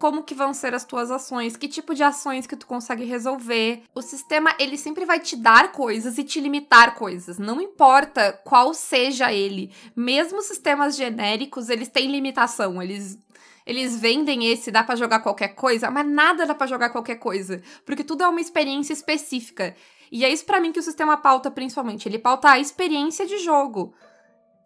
como 0.00 0.22
que 0.22 0.34
vão 0.34 0.54
ser 0.54 0.74
as 0.74 0.82
tuas 0.82 1.10
ações, 1.10 1.58
que 1.58 1.68
tipo 1.68 1.94
de 1.94 2.02
ações 2.02 2.46
que 2.46 2.56
tu 2.56 2.66
consegue 2.66 3.04
resolver. 3.04 3.82
O 3.94 4.00
sistema, 4.00 4.54
ele 4.58 4.78
sempre 4.78 5.04
vai 5.04 5.20
te 5.20 5.36
dar 5.36 5.72
coisas 5.72 6.16
e 6.16 6.24
te 6.24 6.40
limitar 6.40 6.94
coisas, 6.94 7.38
não 7.38 7.60
importa 7.60 8.32
qual 8.42 8.72
seja 8.72 9.30
ele. 9.30 9.70
Mesmo 9.94 10.40
sistemas 10.40 10.96
genéricos, 10.96 11.68
eles 11.68 11.88
têm 11.88 12.10
limitação, 12.10 12.82
eles 12.82 13.18
eles 13.66 13.94
vendem 13.94 14.50
esse, 14.50 14.70
dá 14.70 14.82
para 14.82 14.96
jogar 14.96 15.20
qualquer 15.20 15.48
coisa, 15.48 15.90
mas 15.90 16.08
nada 16.08 16.46
dá 16.46 16.54
para 16.54 16.66
jogar 16.66 16.88
qualquer 16.88 17.16
coisa, 17.16 17.62
porque 17.84 18.02
tudo 18.02 18.24
é 18.24 18.28
uma 18.28 18.40
experiência 18.40 18.94
específica. 18.94 19.76
E 20.10 20.24
é 20.24 20.32
isso 20.32 20.46
para 20.46 20.60
mim 20.60 20.72
que 20.72 20.80
o 20.80 20.82
sistema 20.82 21.18
pauta 21.18 21.50
principalmente, 21.50 22.08
ele 22.08 22.18
pauta 22.18 22.50
a 22.50 22.58
experiência 22.58 23.26
de 23.26 23.38
jogo. 23.38 23.94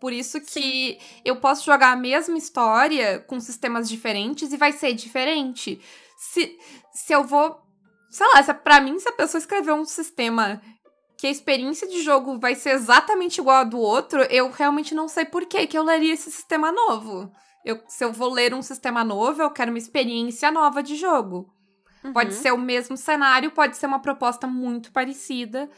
Por 0.05 0.13
isso 0.13 0.39
que 0.39 0.51
Sim. 0.51 0.99
eu 1.25 1.37
posso 1.37 1.65
jogar 1.65 1.91
a 1.91 1.97
mesma 1.97 2.37
história 2.37 3.21
com 3.21 3.41
sistemas 3.41 3.89
diferentes 3.89 4.53
e 4.53 4.59
vai 4.59 4.71
ser 4.71 4.93
diferente. 4.93 5.81
Se, 6.15 6.59
se 6.93 7.11
eu 7.11 7.25
vou. 7.25 7.59
Sei 8.11 8.27
lá, 8.35 8.43
se, 8.43 8.53
pra 8.53 8.83
mim, 8.83 8.99
se 8.99 9.09
a 9.09 9.13
pessoa 9.13 9.39
escrever 9.39 9.73
um 9.73 9.87
sistema 9.87 10.61
que 11.17 11.27
a 11.27 11.31
experiência 11.31 11.89
de 11.89 12.03
jogo 12.03 12.39
vai 12.39 12.55
ser 12.55 12.73
exatamente 12.73 13.39
igual 13.39 13.57
a 13.57 13.65
do 13.65 13.79
outro, 13.79 14.21
eu 14.25 14.51
realmente 14.51 14.95
não 14.95 15.09
sei 15.09 15.25
por 15.25 15.47
que 15.47 15.67
que 15.67 15.79
eu 15.79 15.83
leria 15.83 16.13
esse 16.13 16.31
sistema 16.31 16.71
novo. 16.71 17.33
Eu, 17.65 17.81
se 17.89 18.05
eu 18.05 18.13
vou 18.13 18.31
ler 18.31 18.53
um 18.53 18.61
sistema 18.61 19.03
novo, 19.03 19.41
eu 19.41 19.51
quero 19.53 19.71
uma 19.71 19.79
experiência 19.79 20.51
nova 20.51 20.83
de 20.83 20.97
jogo. 20.97 21.51
Uhum. 22.05 22.13
Pode 22.13 22.35
ser 22.35 22.53
o 22.53 22.59
mesmo 22.59 22.95
cenário, 22.95 23.53
pode 23.53 23.79
ser 23.79 23.87
uma 23.87 24.03
proposta 24.03 24.47
muito 24.47 24.93
parecida, 24.93 25.71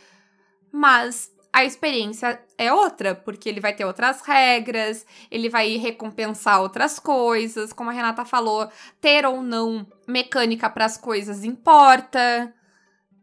mas 0.73 1.31
a 1.57 1.65
experiência 1.65 2.39
é 2.59 2.71
outra, 2.71 3.15
porque 3.15 3.49
ele 3.49 3.61
vai 3.61 3.75
ter 3.75 3.87
outras 3.87 4.21
regras, 4.21 5.07
ele 5.31 5.49
vai 5.49 5.79
recompensar 5.79 6.61
outras 6.61 6.99
coisas, 6.99 7.73
como 7.73 7.89
a 7.89 7.95
Renata 7.95 8.27
falou, 8.27 8.71
ter 9.01 9.25
ou 9.25 9.41
não 9.43 9.87
mecânica 10.07 10.69
para 10.69 10.85
as 10.85 10.99
coisas 10.99 11.45
importa, 11.45 12.55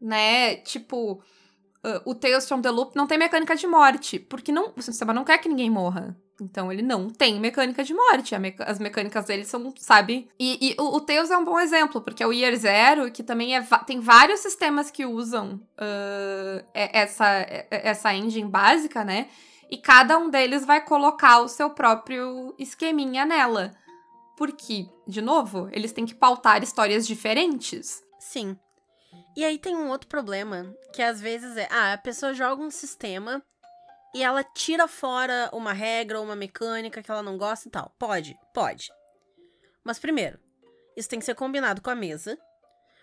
né? 0.01 0.55
Tipo, 0.55 1.21
uh, 1.85 2.01
o 2.05 2.15
Tales 2.15 2.47
from 2.47 2.59
the 2.59 2.71
Loop 2.71 2.95
não 2.95 3.05
tem 3.05 3.19
mecânica 3.19 3.55
de 3.55 3.67
morte, 3.67 4.17
porque 4.17 4.51
não, 4.51 4.73
o 4.75 4.81
sistema 4.81 5.13
não 5.13 5.23
quer 5.23 5.37
que 5.37 5.47
ninguém 5.47 5.69
morra. 5.69 6.17
Então 6.43 6.71
ele 6.71 6.81
não 6.81 7.09
tem 7.09 7.39
mecânica 7.39 7.83
de 7.83 7.93
morte. 7.93 8.35
as 8.59 8.79
mecânicas 8.79 9.25
dele 9.25 9.45
são, 9.45 9.73
sabe? 9.77 10.29
E, 10.37 10.69
e 10.69 10.75
o, 10.79 10.97
o, 10.97 11.01
Tails 11.01 11.31
é 11.31 11.37
um 11.37 11.45
bom 11.45 11.59
exemplo, 11.59 12.01
porque 12.01 12.21
é 12.21 12.27
o 12.27 12.33
Year 12.33 12.55
Zero, 12.55 13.09
que 13.11 13.23
também 13.23 13.55
é, 13.55 13.65
tem 13.85 13.99
vários 13.99 14.41
sistemas 14.41 14.91
que 14.91 15.05
usam 15.05 15.55
uh, 15.55 16.65
essa, 16.73 17.25
essa 17.69 18.13
engine 18.13 18.49
básica, 18.49 19.03
né? 19.03 19.29
E 19.71 19.77
cada 19.77 20.17
um 20.17 20.29
deles 20.29 20.65
vai 20.65 20.83
colocar 20.85 21.39
o 21.39 21.47
seu 21.47 21.69
próprio 21.69 22.53
esqueminha 22.59 23.25
nela. 23.25 23.71
Porque, 24.37 24.87
de 25.07 25.21
novo, 25.21 25.69
eles 25.71 25.91
têm 25.91 26.05
que 26.05 26.13
pautar 26.13 26.61
histórias 26.61 27.07
diferentes. 27.07 28.03
Sim. 28.19 28.57
E 29.35 29.43
aí 29.43 29.57
tem 29.57 29.75
um 29.75 29.89
outro 29.89 30.07
problema, 30.07 30.75
que 30.93 31.01
às 31.01 31.21
vezes 31.21 31.55
é, 31.57 31.67
ah, 31.71 31.93
a 31.93 31.97
pessoa 31.97 32.33
joga 32.33 32.61
um 32.61 32.69
sistema 32.69 33.41
e 34.13 34.23
ela 34.23 34.43
tira 34.43 34.87
fora 34.87 35.49
uma 35.51 35.73
regra 35.73 36.19
ou 36.19 36.25
uma 36.25 36.35
mecânica 36.35 37.01
que 37.01 37.09
ela 37.09 37.23
não 37.23 37.37
gosta 37.37 37.67
e 37.67 37.71
tal. 37.71 37.95
Pode, 37.97 38.35
pode. 38.53 38.91
Mas 39.83 39.99
primeiro, 39.99 40.39
isso 40.95 41.09
tem 41.09 41.19
que 41.19 41.25
ser 41.25 41.35
combinado 41.35 41.81
com 41.81 41.89
a 41.89 41.95
mesa, 41.95 42.37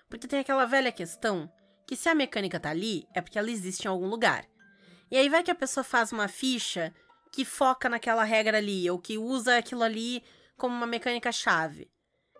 porque 0.09 0.29
tem 0.29 0.39
aquela 0.39 0.65
velha 0.65 0.93
questão 0.93 1.51
que 1.87 1.97
se 1.97 2.09
a 2.09 2.15
mecânica 2.15 2.61
tá 2.61 2.71
ali, 2.71 3.07
é 3.13 3.21
porque 3.21 3.39
ela 3.39 3.51
existe 3.51 3.85
em 3.85 3.89
algum 3.89 4.07
lugar. 4.07 4.47
E 5.11 5.17
aí 5.17 5.29
vai 5.29 5.43
que 5.43 5.51
a 5.51 5.55
pessoa 5.57 5.83
faz 5.83 6.13
uma 6.13 6.29
ficha 6.29 6.95
que 7.33 7.45
foca 7.45 7.89
naquela 7.89 8.23
regra 8.23 8.59
ali, 8.59 8.89
ou 8.89 8.99
que 8.99 9.19
usa 9.19 9.59
aquilo 9.59 9.83
ali 9.83 10.23
como 10.57 10.75
uma 10.75 10.87
mecânica 10.87 11.33
chave. 11.33 11.91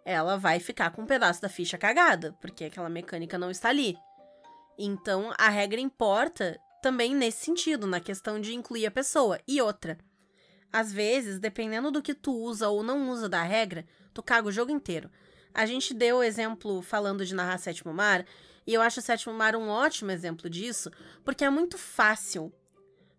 Ela 0.05 0.37
vai 0.37 0.61
ficar 0.61 0.91
com 0.91 1.03
um 1.03 1.07
pedaço 1.07 1.43
da 1.43 1.49
ficha 1.49 1.77
cagada, 1.77 2.37
porque 2.41 2.65
aquela 2.65 2.89
mecânica 2.89 3.37
não 3.37 3.51
está 3.51 3.69
ali. 3.69 3.97
Então 4.79 5.33
a 5.37 5.49
regra 5.49 5.81
importa 5.81 6.59
também 6.81 7.15
nesse 7.15 7.45
sentido, 7.45 7.87
na 7.87 8.01
questão 8.01 8.41
de 8.41 8.55
incluir 8.55 8.87
a 8.87 8.91
pessoa. 8.91 9.41
E 9.47 9.61
outra, 9.61 9.99
às 10.73 10.93
vezes, 10.93 11.39
dependendo 11.39 11.91
do 11.91 12.03
que 12.03 12.15
tu 12.15 12.33
usa 12.33 12.69
ou 12.69 12.83
não 12.83 13.11
usa 13.11 13.29
da 13.29 13.43
regra, 13.43 13.85
tu 14.15 14.23
caga 14.23 14.49
o 14.49 14.53
jogo 14.53 14.71
inteiro. 14.71 15.11
A 15.53 15.67
gente 15.67 15.93
deu 15.93 16.19
o 16.19 16.23
exemplo 16.23 16.81
falando 16.81 17.25
de 17.25 17.35
narrar 17.35 17.59
Sétimo 17.59 17.93
Mar, 17.93 18.25
e 18.67 18.75
eu 18.75 18.81
acho 18.81 19.01
o 19.01 19.03
Sétimo 19.03 19.35
Mar 19.35 19.57
um 19.57 19.69
ótimo 19.69 20.11
exemplo 20.11 20.49
disso, 20.49 20.91
porque 21.25 21.45
é 21.45 21.51
muito 21.51 21.77
fácil 21.77 22.53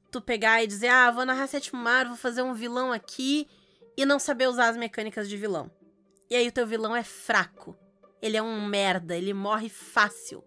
tu 0.10 0.22
pegar 0.22 0.64
e 0.64 0.68
dizer, 0.68 0.88
ah, 0.88 1.12
vou 1.12 1.26
narrar 1.26 1.48
Sétimo 1.48 1.82
Mar, 1.82 2.08
vou 2.08 2.16
fazer 2.16 2.42
um 2.42 2.54
vilão 2.54 2.92
aqui, 2.92 3.48
e 3.98 4.06
não 4.06 4.20
saber 4.20 4.48
usar 4.48 4.70
as 4.70 4.78
mecânicas 4.78 5.28
de 5.28 5.36
vilão. 5.36 5.70
E 6.30 6.36
aí 6.36 6.48
o 6.48 6.52
teu 6.52 6.66
vilão 6.66 6.96
é 6.96 7.04
fraco. 7.04 7.78
Ele 8.22 8.38
é 8.38 8.42
um 8.42 8.66
merda, 8.66 9.18
ele 9.18 9.34
morre 9.34 9.68
fácil. 9.68 10.44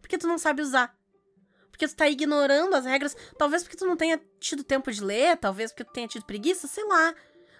Porque 0.00 0.18
tu 0.18 0.26
não 0.26 0.38
sabe 0.38 0.62
usar 0.62 0.97
porque 1.78 1.86
tu 1.86 1.94
tá 1.94 2.08
ignorando 2.08 2.74
as 2.74 2.84
regras. 2.84 3.16
Talvez 3.38 3.62
porque 3.62 3.76
tu 3.76 3.86
não 3.86 3.96
tenha 3.96 4.20
tido 4.40 4.64
tempo 4.64 4.90
de 4.90 5.02
ler, 5.02 5.36
talvez 5.36 5.70
porque 5.70 5.84
tu 5.84 5.92
tenha 5.92 6.08
tido 6.08 6.24
preguiça, 6.24 6.66
sei 6.66 6.84
lá. 6.84 7.14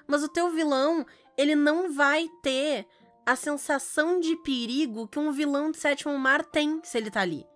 Mas 0.08 0.24
o 0.24 0.28
teu 0.28 0.50
vilão, 0.50 1.06
ele 1.36 1.54
não 1.54 1.92
vai 1.92 2.28
ter 2.42 2.84
a 3.24 3.36
sensação 3.36 4.18
de 4.18 4.34
perigo 4.42 5.06
que 5.06 5.20
um 5.20 5.30
vilão 5.30 5.70
de 5.70 5.78
Sétimo 5.78 6.18
Mar 6.18 6.44
tem 6.44 6.80
se 6.82 6.98
ele 6.98 7.12
tá 7.12 7.20
ali. 7.20 7.46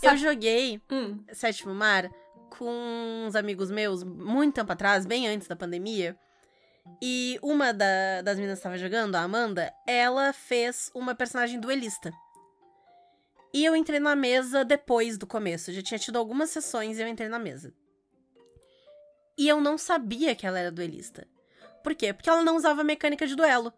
Sabe? 0.00 0.14
Eu 0.14 0.16
joguei 0.16 0.80
hum. 0.90 1.22
Sétimo 1.32 1.74
Mar 1.74 2.10
com 2.58 3.26
uns 3.26 3.36
amigos 3.36 3.70
meus 3.70 4.02
muito 4.02 4.54
tempo 4.54 4.72
atrás, 4.72 5.04
bem 5.04 5.28
antes 5.28 5.46
da 5.46 5.56
pandemia. 5.56 6.16
E 7.00 7.38
uma 7.42 7.74
da, 7.74 8.22
das 8.22 8.36
meninas 8.36 8.58
que 8.58 8.60
estava 8.60 8.78
jogando, 8.78 9.16
a 9.16 9.20
Amanda, 9.20 9.72
ela 9.86 10.32
fez 10.32 10.90
uma 10.94 11.14
personagem 11.14 11.60
duelista. 11.60 12.10
E 13.54 13.64
eu 13.64 13.76
entrei 13.76 14.00
na 14.00 14.16
mesa 14.16 14.64
depois 14.64 15.18
do 15.18 15.26
começo. 15.26 15.70
Eu 15.70 15.74
já 15.74 15.82
tinha 15.82 15.98
tido 15.98 16.16
algumas 16.16 16.50
sessões 16.50 16.98
e 16.98 17.02
eu 17.02 17.08
entrei 17.08 17.28
na 17.28 17.38
mesa. 17.38 17.74
E 19.36 19.48
eu 19.48 19.60
não 19.60 19.76
sabia 19.76 20.34
que 20.34 20.46
ela 20.46 20.58
era 20.58 20.70
duelista. 20.70 21.26
Por 21.82 21.94
quê? 21.94 22.12
Porque 22.12 22.30
ela 22.30 22.42
não 22.42 22.56
usava 22.56 22.84
mecânica 22.84 23.26
de 23.26 23.34
duelo. 23.34 23.72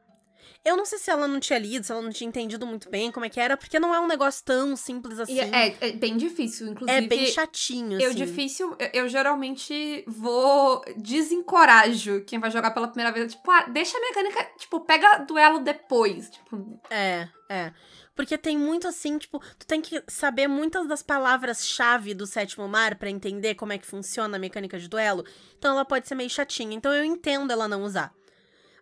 Eu 0.64 0.76
não 0.76 0.84
sei 0.86 0.98
se 0.98 1.10
ela 1.10 1.28
não 1.28 1.40
tinha 1.40 1.58
lido, 1.58 1.84
se 1.84 1.92
ela 1.92 2.00
não 2.00 2.10
tinha 2.10 2.28
entendido 2.28 2.66
muito 2.66 2.88
bem 2.88 3.10
como 3.12 3.26
é 3.26 3.28
que 3.28 3.38
era, 3.38 3.56
porque 3.56 3.78
não 3.78 3.94
é 3.94 4.00
um 4.00 4.06
negócio 4.06 4.42
tão 4.44 4.74
simples 4.76 5.18
assim. 5.18 5.38
É, 5.38 5.76
é, 5.80 5.92
bem 5.92 6.16
difícil, 6.16 6.68
inclusive. 6.68 7.04
É 7.04 7.06
bem 7.06 7.26
chatinho, 7.26 8.00
eu 8.00 8.10
assim. 8.10 8.18
difícil, 8.18 8.74
eu, 8.78 9.02
eu, 9.02 9.08
geralmente 9.08 10.04
vou 10.06 10.82
desencorajo 10.96 12.22
quem 12.26 12.38
vai 12.38 12.50
jogar 12.50 12.70
pela 12.70 12.88
primeira 12.88 13.12
vez. 13.12 13.34
Tipo, 13.34 13.50
ah, 13.50 13.64
deixa 13.64 13.96
a 13.96 14.00
mecânica, 14.00 14.42
tipo, 14.58 14.80
pega 14.80 15.18
duelo 15.18 15.60
depois. 15.60 16.30
Tipo. 16.30 16.80
É, 16.90 17.28
é. 17.50 17.72
Porque 18.14 18.38
tem 18.38 18.56
muito 18.56 18.86
assim, 18.86 19.18
tipo, 19.18 19.40
tu 19.58 19.66
tem 19.66 19.80
que 19.80 20.02
saber 20.06 20.46
muitas 20.46 20.86
das 20.86 21.02
palavras-chave 21.02 22.14
do 22.14 22.26
sétimo 22.26 22.68
mar 22.68 22.94
para 22.94 23.10
entender 23.10 23.56
como 23.56 23.72
é 23.72 23.78
que 23.78 23.86
funciona 23.86 24.36
a 24.36 24.40
mecânica 24.40 24.78
de 24.78 24.88
duelo. 24.88 25.24
Então 25.58 25.72
ela 25.72 25.84
pode 25.84 26.06
ser 26.06 26.14
meio 26.14 26.30
chatinha. 26.30 26.76
Então 26.76 26.92
eu 26.92 27.04
entendo 27.04 27.52
ela 27.52 27.66
não 27.66 27.82
usar. 27.82 28.14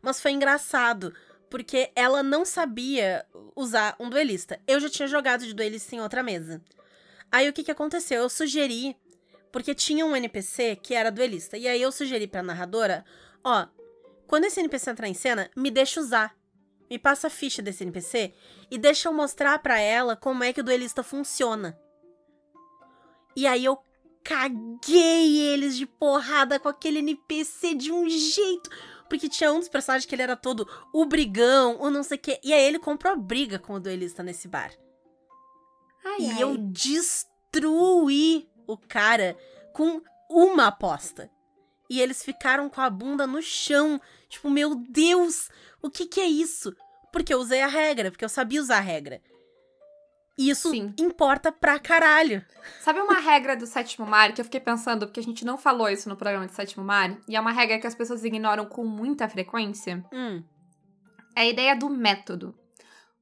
Mas 0.03 0.21
foi 0.21 0.33
engraçado, 0.33 1.15
porque 1.49 1.91
ela 1.97 2.23
não 2.23 2.45
sabia 2.45 3.25
usar 3.57 3.97
um 3.99 4.11
duelista. 4.11 4.61
Eu 4.67 4.81
já 4.81 4.91
tinha 4.91 5.09
jogado 5.09 5.47
de 5.47 5.55
duelista 5.55 5.95
em 5.95 6.01
outra 6.01 6.23
mesa. 6.23 6.61
Aí 7.31 7.49
o 7.49 7.53
que 7.53 7.65
que 7.65 7.71
aconteceu? 7.71 8.23
Eu 8.23 8.29
sugeri, 8.29 8.95
porque 9.51 9.75
tinha 9.75 10.05
um 10.05 10.15
NPC 10.15 10.77
que 10.77 10.93
era 10.93 11.11
duelista. 11.11 11.57
E 11.57 11.67
aí 11.67 11.81
eu 11.81 11.91
sugeri 11.91 12.27
pra 12.27 12.43
narradora, 12.43 13.03
ó, 13.43 13.67
quando 14.27 14.45
esse 14.45 14.61
NPC 14.61 14.91
entrar 14.91 15.09
em 15.09 15.15
cena, 15.15 15.51
me 15.57 15.71
deixa 15.71 16.01
usar 16.01 16.35
me 16.93 16.99
passa 16.99 17.29
a 17.29 17.31
ficha 17.31 17.63
desse 17.63 17.83
NPC 17.85 18.35
e 18.71 18.77
deixa 18.77 19.09
eu 19.09 19.15
mostrar 19.15 19.59
para 19.61 19.81
ela 19.81 20.15
como 20.15 20.45
é 20.45 20.53
que 20.53 20.61
o 20.61 20.63
duelista 20.63 21.03
funciona. 21.03 21.81
E 23.35 23.47
aí 23.47 23.65
eu 23.65 23.83
caguei 24.23 25.41
eles 25.41 25.75
de 25.75 25.87
porrada 25.87 26.61
com 26.61 26.69
aquele 26.69 26.99
NPC 26.99 27.75
de 27.75 27.91
um 27.91 28.07
jeito. 28.11 28.69
Porque 29.09 29.27
tinha 29.27 29.51
um 29.51 29.59
dos 29.59 29.71
personagens 29.71 30.05
que 30.05 30.15
ele 30.15 30.21
era 30.21 30.37
todo 30.37 30.69
o 30.93 31.07
brigão, 31.07 31.79
ou 31.79 31.91
não 31.91 32.03
sei 32.03 32.19
o 32.19 32.21
quê. 32.21 32.39
E 32.45 32.53
aí 32.53 32.63
ele 32.63 32.79
comprou 32.79 33.17
briga 33.17 33.59
com 33.59 33.73
o 33.73 33.81
duelista 33.81 34.23
nesse 34.23 34.47
bar. 34.47 34.71
Ai, 36.05 36.21
e 36.21 36.31
ai. 36.31 36.43
eu 36.43 36.59
destruí 36.59 38.51
o 38.67 38.77
cara 38.77 39.35
com 39.73 40.03
uma 40.29 40.67
aposta. 40.67 41.31
E 41.89 42.03
eles 42.03 42.23
ficaram 42.23 42.69
com 42.69 42.83
a 42.83 42.91
bunda 42.91 43.27
no 43.27 43.41
chão. 43.41 43.99
Tipo, 44.29 44.51
meu 44.51 44.75
Deus, 44.75 45.49
o 45.83 45.91
que 45.91 46.07
que 46.07 46.21
é 46.21 46.27
isso? 46.27 46.75
Porque 47.13 47.33
eu 47.33 47.39
usei 47.39 47.61
a 47.61 47.67
regra, 47.67 48.11
porque 48.11 48.25
eu 48.25 48.29
sabia 48.29 48.61
usar 48.61 48.79
a 48.79 48.81
regra. 48.81 49.21
E 50.39 50.49
isso 50.49 50.71
Sim. 50.71 50.95
importa 50.99 51.53
pra 51.53 51.79
caralho. 51.79 52.43
Sabe 52.81 53.01
uma 53.01 53.21
regra 53.21 53.55
do 53.55 53.67
sétimo 53.67 54.07
mar 54.07 54.33
que 54.33 54.41
eu 54.41 54.45
fiquei 54.45 54.61
pensando, 54.61 55.07
porque 55.07 55.21
a 55.21 55.23
gente 55.23 55.45
não 55.45 55.59
falou 55.59 55.89
isso 55.91 56.09
no 56.09 56.17
programa 56.17 56.47
de 56.47 56.55
sétimo 56.55 56.83
mar, 56.83 57.19
e 57.29 57.37
é 57.37 57.41
uma 57.41 57.53
regra 57.53 57.79
que 57.79 57.87
as 57.87 57.95
pessoas 57.95 58.25
ignoram 58.25 58.65
com 58.65 58.83
muita 58.83 59.29
frequência? 59.29 60.03
Hum. 60.11 60.43
É 61.37 61.43
a 61.43 61.47
ideia 61.47 61.77
do 61.77 61.89
método. 61.91 62.59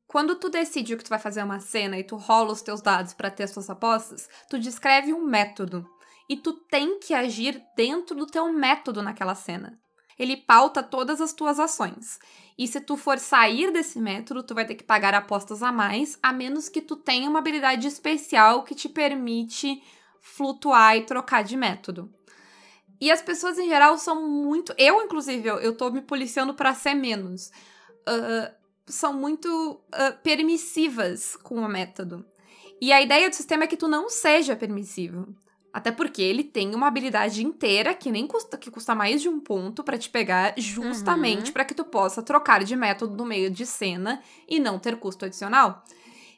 Quando 0.07 0.37
tu 0.37 0.49
decide 0.49 0.97
que 0.97 1.05
tu 1.05 1.11
vai 1.11 1.19
fazer 1.19 1.43
uma 1.43 1.61
cena 1.61 1.99
e 1.99 2.05
tu 2.05 2.17
rola 2.17 2.53
os 2.53 2.63
teus 2.63 2.81
dados 2.81 3.13
para 3.13 3.31
ter 3.31 3.45
as 3.45 3.53
tuas 3.53 3.71
apostas, 3.71 4.29
tu 4.49 4.59
descreve 4.59 5.13
um 5.13 5.25
método. 5.25 5.89
E 6.29 6.37
tu 6.37 6.53
tem 6.53 6.99
que 7.01 7.13
agir 7.13 7.61
dentro 7.77 8.17
do 8.17 8.27
teu 8.27 8.53
método 8.53 9.03
naquela 9.03 9.35
cena 9.35 9.80
ele 10.21 10.37
pauta 10.37 10.83
todas 10.83 11.19
as 11.19 11.33
tuas 11.33 11.59
ações. 11.59 12.19
E 12.59 12.69
se 12.69 12.79
tu 12.79 12.95
for 12.95 13.19
sair 13.19 13.73
desse 13.73 13.99
método, 13.99 14.43
tu 14.43 14.55
vai 14.55 14.67
ter 14.67 14.75
que 14.75 14.85
pagar 14.85 15.15
apostas 15.15 15.63
a 15.63 15.73
mais, 15.73 16.19
a 16.23 16.31
menos 16.31 16.69
que 16.69 16.83
tu 16.83 16.95
tenha 16.95 17.29
uma 17.29 17.39
habilidade 17.39 17.87
especial 17.87 18.63
que 18.63 18.75
te 18.75 18.87
permite 18.87 19.83
flutuar 20.21 20.95
e 20.95 21.07
trocar 21.07 21.43
de 21.43 21.57
método. 21.57 22.13
E 23.01 23.11
as 23.11 23.23
pessoas 23.23 23.59
em 23.59 23.67
geral 23.67 23.97
são 23.97 24.29
muito. 24.29 24.75
Eu, 24.77 25.01
inclusive, 25.01 25.49
eu, 25.49 25.59
eu 25.59 25.75
tô 25.75 25.91
me 25.91 26.03
policiando 26.03 26.53
para 26.53 26.75
ser 26.75 26.93
menos. 26.93 27.51
Uh, 28.07 28.55
são 28.87 29.15
muito 29.15 29.49
uh, 29.49 30.23
permissivas 30.23 31.35
com 31.37 31.55
o 31.55 31.69
método. 31.69 32.27
E 32.79 32.93
a 32.93 33.01
ideia 33.01 33.31
do 33.31 33.35
sistema 33.35 33.65
é 33.65 33.67
que 33.67 33.77
tu 33.77 33.89
não 33.89 34.11
seja 34.11 34.55
permissivo. 34.55 35.35
Até 35.73 35.93
porque 35.93 36.21
ele 36.21 36.43
tem 36.43 36.75
uma 36.75 36.89
habilidade 36.89 37.45
inteira 37.45 37.95
que 37.95 38.11
nem 38.11 38.27
custa 38.27 38.59
que 38.59 38.71
custa 38.71 38.95
mais 38.95 39.23
de 39.23 39.29
um 39.29 39.39
ponto 39.39 39.85
para 39.85 39.97
te 39.97 40.11
pegar, 40.11 40.55
justamente 40.57 41.47
uhum. 41.47 41.53
para 41.53 41.65
que 41.65 41.75
tu 41.75 41.85
possa 41.85 42.23
trocar 42.23 42.65
de 42.65 42.75
método 42.75 43.17
no 43.17 43.25
meio 43.25 43.51
de 43.51 43.65
cena 43.65 44.21
e 44.49 44.59
não 44.59 44.79
ter 44.79 44.97
custo 44.97 45.25
adicional. 45.25 45.85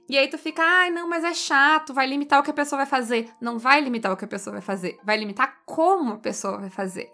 E 0.09 0.18
aí 0.18 0.29
tu 0.29 0.37
fica, 0.37 0.62
ai, 0.62 0.90
não, 0.90 1.09
mas 1.09 1.25
é 1.25 1.33
chato, 1.33 1.95
vai 1.95 2.07
limitar 2.07 2.40
o 2.40 2.42
que 2.42 2.51
a 2.51 2.55
pessoa 2.55 2.79
vai 2.79 2.87
fazer. 2.87 3.31
Não 3.40 3.59
vai 3.59 3.81
limitar 3.81 4.12
o 4.12 4.16
que 4.16 4.25
a 4.25 4.29
pessoa 4.29 4.53
vai 4.53 4.62
fazer, 4.62 4.99
vai 5.03 5.16
limitar 5.16 5.62
como 5.64 6.14
a 6.14 6.18
pessoa 6.18 6.59
vai 6.59 6.71
fazer. 6.71 7.11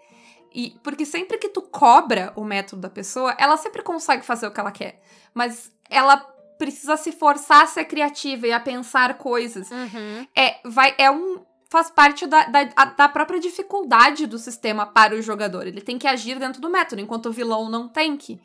E 0.53 0.75
porque 0.83 1.05
sempre 1.05 1.37
que 1.37 1.49
tu 1.49 1.61
cobra 1.61 2.33
o 2.35 2.43
método 2.43 2.81
da 2.81 2.89
pessoa, 2.89 3.35
ela 3.37 3.55
sempre 3.55 3.83
consegue 3.83 4.25
fazer 4.25 4.47
o 4.47 4.51
que 4.51 4.59
ela 4.59 4.71
quer. 4.71 5.01
Mas 5.33 5.71
ela 5.89 6.17
precisa 6.57 6.97
se 6.97 7.13
forçar 7.13 7.63
a 7.63 7.67
ser 7.67 7.85
criativa 7.85 8.47
e 8.47 8.51
a 8.51 8.59
pensar 8.59 9.17
coisas. 9.17 9.71
Uhum. 9.71 10.27
É, 10.35 10.59
vai, 10.65 10.93
é 10.97 11.09
um, 11.09 11.39
faz 11.69 11.91
parte 11.91 12.25
da, 12.25 12.45
da, 12.45 12.63
da, 12.63 13.07
própria 13.07 13.39
dificuldade 13.39 14.25
do 14.25 14.39
sistema 14.39 14.87
para 14.87 15.15
o 15.15 15.21
jogador. 15.21 15.67
Ele 15.67 15.81
tem 15.81 15.99
que 15.99 16.07
agir 16.07 16.39
dentro 16.39 16.59
do 16.59 16.69
método, 16.69 17.01
enquanto 17.01 17.27
o 17.27 17.31
vilão 17.31 17.69
não 17.69 17.87
tem 17.87 18.17
que. 18.17 18.41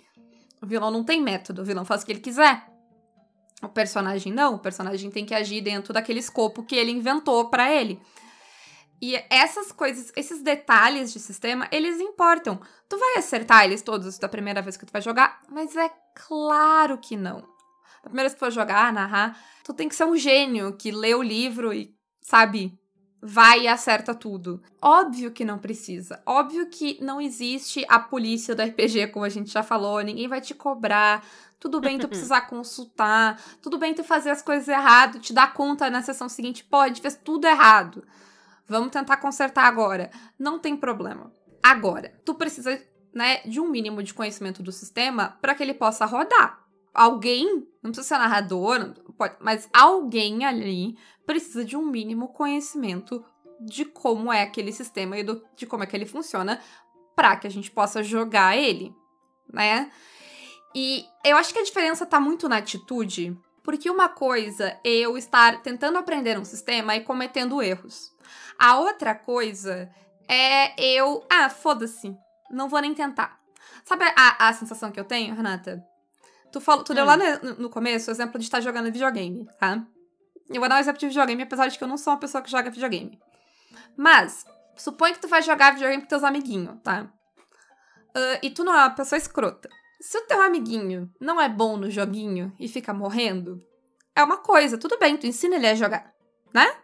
O 0.60 0.66
vilão 0.66 0.90
não 0.90 1.02
tem 1.02 1.20
método, 1.20 1.62
o 1.62 1.64
vilão 1.64 1.84
faz 1.84 2.02
o 2.02 2.06
que 2.06 2.12
ele 2.12 2.20
quiser. 2.20 2.66
O 3.62 3.68
personagem 3.68 4.32
não, 4.32 4.56
o 4.56 4.58
personagem 4.58 5.10
tem 5.10 5.24
que 5.24 5.34
agir 5.34 5.62
dentro 5.62 5.92
daquele 5.92 6.20
escopo 6.20 6.62
que 6.62 6.76
ele 6.76 6.90
inventou 6.90 7.48
para 7.48 7.72
ele. 7.72 8.00
E 9.00 9.16
essas 9.30 9.72
coisas, 9.72 10.12
esses 10.16 10.42
detalhes 10.42 11.12
de 11.12 11.18
sistema, 11.18 11.66
eles 11.72 12.00
importam. 12.00 12.60
Tu 12.88 12.98
vai 12.98 13.16
acertar 13.16 13.64
eles 13.64 13.82
todos 13.82 14.18
da 14.18 14.28
primeira 14.28 14.60
vez 14.60 14.76
que 14.76 14.87
tu 14.87 14.92
vai 14.92 15.02
jogar, 15.02 15.40
mas 15.50 15.74
é 15.76 15.90
claro 16.14 16.98
que 16.98 17.16
não. 17.16 17.40
Da 18.02 18.10
primeira 18.10 18.28
vez 18.28 18.34
que 18.34 18.38
tu 18.38 18.46
for 18.46 18.52
jogar, 18.52 18.92
narrar, 18.92 19.38
tu 19.62 19.72
tem 19.72 19.88
que 19.88 19.96
ser 19.96 20.04
um 20.04 20.16
gênio 20.16 20.76
que 20.76 20.90
lê 20.90 21.14
o 21.14 21.22
livro 21.22 21.72
e, 21.72 21.94
sabe, 22.20 22.78
vai 23.26 23.62
e 23.62 23.68
acerta 23.68 24.14
tudo. 24.14 24.62
Óbvio 24.82 25.30
que 25.30 25.46
não 25.46 25.58
precisa. 25.58 26.22
Óbvio 26.26 26.66
que 26.66 27.02
não 27.02 27.18
existe 27.18 27.82
a 27.88 27.98
polícia 27.98 28.54
do 28.54 28.62
RPG, 28.62 29.06
como 29.06 29.24
a 29.24 29.30
gente 29.30 29.50
já 29.50 29.62
falou, 29.62 30.02
ninguém 30.02 30.28
vai 30.28 30.42
te 30.42 30.54
cobrar. 30.54 31.24
Tudo 31.58 31.80
bem 31.80 31.98
tu 31.98 32.06
precisar 32.06 32.42
consultar, 32.42 33.40
tudo 33.62 33.78
bem 33.78 33.94
tu 33.94 34.04
fazer 34.04 34.28
as 34.28 34.42
coisas 34.42 34.68
errado, 34.68 35.18
te 35.18 35.32
dar 35.32 35.54
conta 35.54 35.88
na 35.88 36.02
sessão 36.02 36.28
seguinte, 36.28 36.62
pode, 36.64 37.00
fez 37.00 37.16
tudo 37.16 37.46
errado. 37.46 38.04
Vamos 38.68 38.90
tentar 38.90 39.16
consertar 39.16 39.64
agora. 39.64 40.10
Não 40.38 40.58
tem 40.58 40.76
problema. 40.76 41.32
Agora, 41.62 42.12
tu 42.26 42.34
precisa, 42.34 42.78
né, 43.14 43.38
de 43.46 43.58
um 43.58 43.70
mínimo 43.70 44.02
de 44.02 44.12
conhecimento 44.12 44.62
do 44.62 44.70
sistema 44.70 45.38
para 45.40 45.54
que 45.54 45.62
ele 45.62 45.72
possa 45.72 46.04
rodar. 46.04 46.62
Alguém, 46.92 47.66
não 47.82 47.90
precisa 47.90 48.08
ser 48.08 48.18
narrador, 48.18 48.94
pode, 49.16 49.34
mas 49.40 49.68
alguém 49.72 50.44
ali 50.44 50.96
precisa 51.26 51.64
de 51.64 51.76
um 51.76 51.84
mínimo 51.84 52.28
conhecimento 52.28 53.24
de 53.60 53.84
como 53.84 54.32
é 54.32 54.42
aquele 54.42 54.72
sistema 54.72 55.18
e 55.18 55.22
do, 55.22 55.44
de 55.56 55.66
como 55.66 55.82
é 55.82 55.87
que 55.87 55.96
ele 55.96 56.06
funciona 56.06 56.60
para 57.14 57.37
que 57.37 57.46
a 57.46 57.50
gente 57.50 57.70
possa 57.70 58.02
jogar 58.02 58.56
ele, 58.56 58.94
né? 59.52 59.90
E 60.74 61.06
eu 61.24 61.37
acho 61.37 61.52
que 61.52 61.60
a 61.60 61.64
diferença 61.64 62.04
tá 62.04 62.18
muito 62.18 62.48
na 62.48 62.56
atitude, 62.56 63.38
porque 63.62 63.88
uma 63.88 64.08
coisa 64.08 64.78
é 64.84 64.90
eu 64.90 65.16
estar 65.16 65.62
tentando 65.62 65.96
aprender 65.96 66.38
um 66.38 66.44
sistema 66.44 66.96
e 66.96 67.00
cometendo 67.00 67.62
erros. 67.62 68.12
A 68.58 68.78
outra 68.78 69.14
coisa 69.14 69.88
é 70.28 70.74
eu, 70.82 71.24
ah, 71.30 71.48
foda-se, 71.48 72.16
não 72.50 72.68
vou 72.68 72.80
nem 72.80 72.92
tentar. 72.92 73.38
Sabe 73.84 74.04
a, 74.16 74.48
a 74.48 74.52
sensação 74.52 74.90
que 74.90 74.98
eu 74.98 75.04
tenho, 75.04 75.34
Renata? 75.34 75.84
Tu, 76.50 76.60
falou, 76.60 76.84
tu 76.84 76.92
hum. 76.92 76.96
deu 76.96 77.04
lá 77.04 77.16
no, 77.16 77.54
no 77.54 77.70
começo 77.70 78.10
o 78.10 78.12
exemplo 78.12 78.38
de 78.38 78.44
estar 78.44 78.60
jogando 78.60 78.92
videogame, 78.92 79.46
tá? 79.58 79.84
Eu 80.48 80.61
vou 80.61 80.68
dar 80.68 80.76
um 80.76 80.78
exemplo 80.78 81.00
de 81.00 81.07
videogame, 81.07 81.42
apesar 81.42 81.68
de 81.68 81.78
que 81.78 81.85
eu 81.85 81.88
não 81.88 81.96
sou 81.96 82.12
uma 82.12 82.20
pessoa 82.20 82.42
que 82.42 82.50
joga 82.50 82.70
videogame. 82.70 83.18
Mas, 83.96 84.44
suponha 84.76 85.14
que 85.14 85.20
tu 85.20 85.28
vai 85.28 85.42
jogar 85.42 85.72
videogame 85.72 86.02
com 86.02 86.09
teus 86.09 86.24
amiguinhos, 86.24 86.76
tá? 86.83 87.07
Uh, 88.16 88.38
e 88.42 88.50
tu 88.50 88.62
não 88.62 88.72
é 88.72 88.78
uma 88.78 88.90
pessoa 88.90 89.18
escrota. 89.18 89.68
Se 90.00 90.18
o 90.18 90.26
teu 90.26 90.42
amiguinho 90.42 91.11
não 91.20 91.40
é 91.40 91.48
bom 91.48 91.76
no 91.76 91.90
joguinho 91.90 92.54
e 92.61 92.68
fica 92.68 92.92
morrendo, 92.92 93.62
é 94.14 94.22
uma 94.22 94.37
coisa, 94.37 94.78
tudo 94.78 94.98
bem, 94.98 95.16
tu 95.16 95.26
ensina 95.26 95.57
ele 95.57 95.66
a 95.66 95.74
jogar, 95.74 96.12
né? 96.52 96.76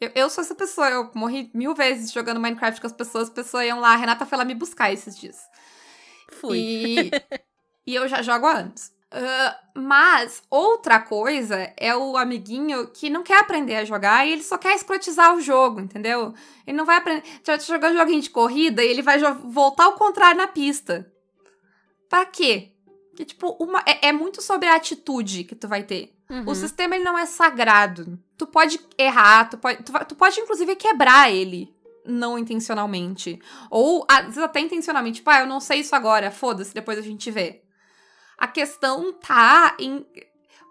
Eu, 0.00 0.10
eu 0.14 0.28
sou 0.28 0.42
essa 0.42 0.54
pessoa, 0.54 0.90
eu 0.90 1.10
morri 1.14 1.50
mil 1.54 1.74
vezes 1.74 2.12
jogando 2.12 2.40
Minecraft 2.40 2.80
com 2.80 2.86
as 2.86 2.92
pessoas, 2.92 3.28
as 3.28 3.34
pessoas 3.34 3.66
iam 3.66 3.80
lá, 3.80 3.92
a 3.92 3.96
Renata 3.96 4.26
foi 4.26 4.36
lá 4.36 4.44
me 4.44 4.54
buscar 4.54 4.92
esses 4.92 5.16
dias. 5.16 5.38
Fui. 6.32 6.58
E, 6.58 7.10
e 7.86 7.94
eu 7.94 8.06
já 8.08 8.20
jogo 8.20 8.46
há 8.46 8.58
anos. 8.58 8.92
Uh, 9.16 9.80
mas 9.80 10.42
outra 10.50 11.00
coisa 11.00 11.72
é 11.78 11.96
o 11.96 12.18
amiguinho 12.18 12.88
que 12.88 13.08
não 13.08 13.22
quer 13.22 13.38
aprender 13.38 13.76
a 13.76 13.84
jogar 13.84 14.26
e 14.26 14.32
ele 14.32 14.42
só 14.42 14.58
quer 14.58 14.74
escrotizar 14.74 15.34
o 15.34 15.40
jogo, 15.40 15.80
entendeu? 15.80 16.34
Ele 16.66 16.76
não 16.76 16.84
vai 16.84 16.98
aprender. 16.98 17.22
Tu 17.42 17.46
vai 17.46 17.58
jogar 17.58 17.92
um 17.92 17.96
joguinho 17.96 18.20
de 18.20 18.28
corrida 18.28 18.84
e 18.84 18.88
ele 18.88 19.00
vai 19.00 19.18
voltar 19.18 19.84
ao 19.84 19.94
contrário 19.94 20.36
na 20.36 20.46
pista. 20.46 21.10
Pra 22.10 22.26
quê? 22.26 22.72
Que, 23.16 23.24
tipo, 23.24 23.56
uma, 23.58 23.82
é, 23.86 24.08
é, 24.08 24.12
muito 24.12 24.42
sobre 24.42 24.68
a 24.68 24.76
atitude 24.76 25.44
que 25.44 25.54
tu 25.54 25.66
vai 25.66 25.82
ter. 25.82 26.14
Uhum. 26.28 26.44
O 26.50 26.54
sistema, 26.54 26.94
ele 26.94 27.04
não 27.04 27.18
é 27.18 27.24
sagrado. 27.24 28.18
Tu 28.36 28.46
pode 28.46 28.78
errar, 28.98 29.48
tu 29.48 29.56
pode, 29.56 29.82
tu, 29.82 29.92
tu 30.06 30.14
pode, 30.14 30.38
inclusive, 30.38 30.76
quebrar 30.76 31.32
ele. 31.32 31.74
Não 32.04 32.38
intencionalmente. 32.38 33.40
Ou, 33.70 34.04
às 34.06 34.26
vezes, 34.26 34.38
até 34.38 34.60
intencionalmente. 34.60 35.16
Tipo, 35.16 35.30
ah, 35.30 35.40
eu 35.40 35.46
não 35.46 35.58
sei 35.58 35.80
isso 35.80 35.96
agora, 35.96 36.30
foda-se, 36.30 36.74
depois 36.74 36.98
a 36.98 37.02
gente 37.02 37.30
vê. 37.30 37.62
A 38.36 38.46
questão 38.46 39.12
tá 39.12 39.76
em 39.78 40.06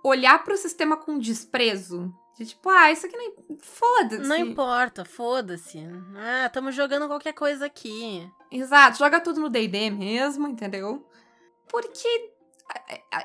olhar 0.04 0.44
pro 0.44 0.58
sistema 0.58 0.98
com 0.98 1.18
desprezo. 1.18 2.14
De 2.38 2.46
tipo, 2.46 2.70
ah, 2.70 2.92
isso 2.92 3.06
aqui 3.06 3.16
não. 3.16 3.58
Foda-se. 3.60 4.28
Não 4.28 4.36
importa, 4.36 5.06
foda-se. 5.06 5.80
Ah, 6.18 6.46
estamos 6.48 6.76
jogando 6.76 7.08
qualquer 7.08 7.34
coisa 7.34 7.66
aqui. 7.66 8.30
Exato, 8.52 8.98
joga 8.98 9.22
tudo 9.22 9.40
no 9.40 9.50
DD 9.50 9.90
mesmo, 9.90 10.48
entendeu? 10.48 11.08
Porque 11.68 12.35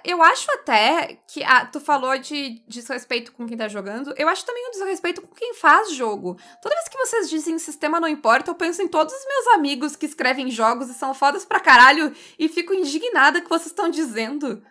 eu 0.04 0.22
acho 0.22 0.50
até 0.52 1.18
que 1.26 1.42
ah, 1.42 1.64
tu 1.66 1.80
falou 1.80 2.16
de 2.18 2.62
desrespeito 2.66 3.32
com 3.32 3.46
quem 3.46 3.56
tá 3.56 3.68
jogando. 3.68 4.14
Eu 4.16 4.28
acho 4.28 4.44
também 4.44 4.66
um 4.68 4.70
desrespeito 4.70 5.22
com 5.22 5.34
quem 5.34 5.54
faz 5.54 5.92
jogo. 5.92 6.38
Toda 6.62 6.74
vez 6.74 6.88
que 6.88 6.98
vocês 6.98 7.30
dizem 7.30 7.58
sistema 7.58 8.00
não 8.00 8.08
importa, 8.08 8.50
eu 8.50 8.54
penso 8.54 8.82
em 8.82 8.88
todos 8.88 9.14
os 9.14 9.26
meus 9.26 9.46
amigos 9.48 9.96
que 9.96 10.06
escrevem 10.06 10.50
jogos 10.50 10.88
e 10.88 10.94
são 10.94 11.14
fodas 11.14 11.44
pra 11.44 11.60
caralho 11.60 12.14
e 12.38 12.48
fico 12.48 12.74
indignada 12.74 13.40
que 13.40 13.48
vocês 13.48 13.66
estão 13.66 13.88
dizendo 13.88 14.62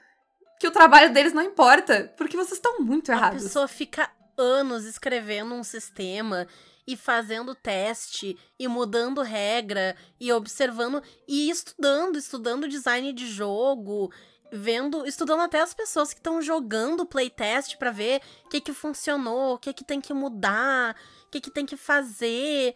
que 0.60 0.68
o 0.68 0.72
trabalho 0.72 1.14
deles 1.14 1.34
não 1.34 1.44
importa, 1.44 2.14
porque 2.18 2.36
vocês 2.36 2.54
estão 2.54 2.80
muito 2.80 3.12
errados. 3.12 3.44
A 3.44 3.48
pessoa 3.48 3.68
fica 3.68 4.12
anos 4.38 4.86
escrevendo 4.86 5.54
um 5.54 5.64
sistema 5.64 6.48
e 6.86 6.98
fazendo 6.98 7.54
teste 7.54 8.38
e 8.58 8.68
mudando 8.68 9.22
regra 9.22 9.96
e 10.20 10.32
observando 10.32 11.04
e 11.28 11.50
estudando, 11.50 12.18
estudando 12.18 12.68
design 12.68 13.14
de 13.14 13.28
jogo, 13.28 14.12
vendo, 14.52 15.06
estudando 15.06 15.42
até 15.42 15.62
as 15.62 15.74
pessoas 15.74 16.14
que 16.14 16.20
estão 16.20 16.42
jogando 16.42 17.06
playtest 17.06 17.78
para 17.78 17.92
ver 17.92 18.22
o 18.46 18.50
que 18.50 18.62
que 18.62 18.74
funcionou, 18.74 19.56
o 19.56 19.58
que 19.58 19.74
que 19.74 19.84
tem 19.84 20.02
que 20.02 20.14
mudar, 20.14 20.96
o 21.26 21.30
que 21.30 21.42
que 21.42 21.52
tem 21.52 21.66
que 21.66 21.78
fazer. 21.78 22.76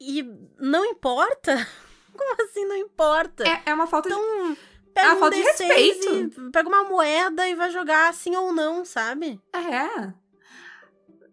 E 0.00 0.22
não 0.58 0.84
importa. 0.84 1.54
Como 2.16 2.42
assim 2.42 2.64
não 2.64 2.76
importa? 2.76 3.44
É, 3.44 3.62
é 3.66 3.74
uma 3.74 3.86
falta 3.86 4.08
então, 4.08 4.52
de 4.52 4.58
pega 4.92 5.08
é 5.08 5.14
um 5.14 5.18
falta 5.18 5.36
de 5.36 5.42
respeito. 5.42 6.50
pega 6.50 6.68
uma 6.68 6.84
moeda 6.84 7.48
e 7.48 7.54
vai 7.54 7.70
jogar 7.70 8.08
assim 8.08 8.34
ou 8.34 8.52
não, 8.52 8.84
sabe? 8.84 9.40
É. 9.52 10.12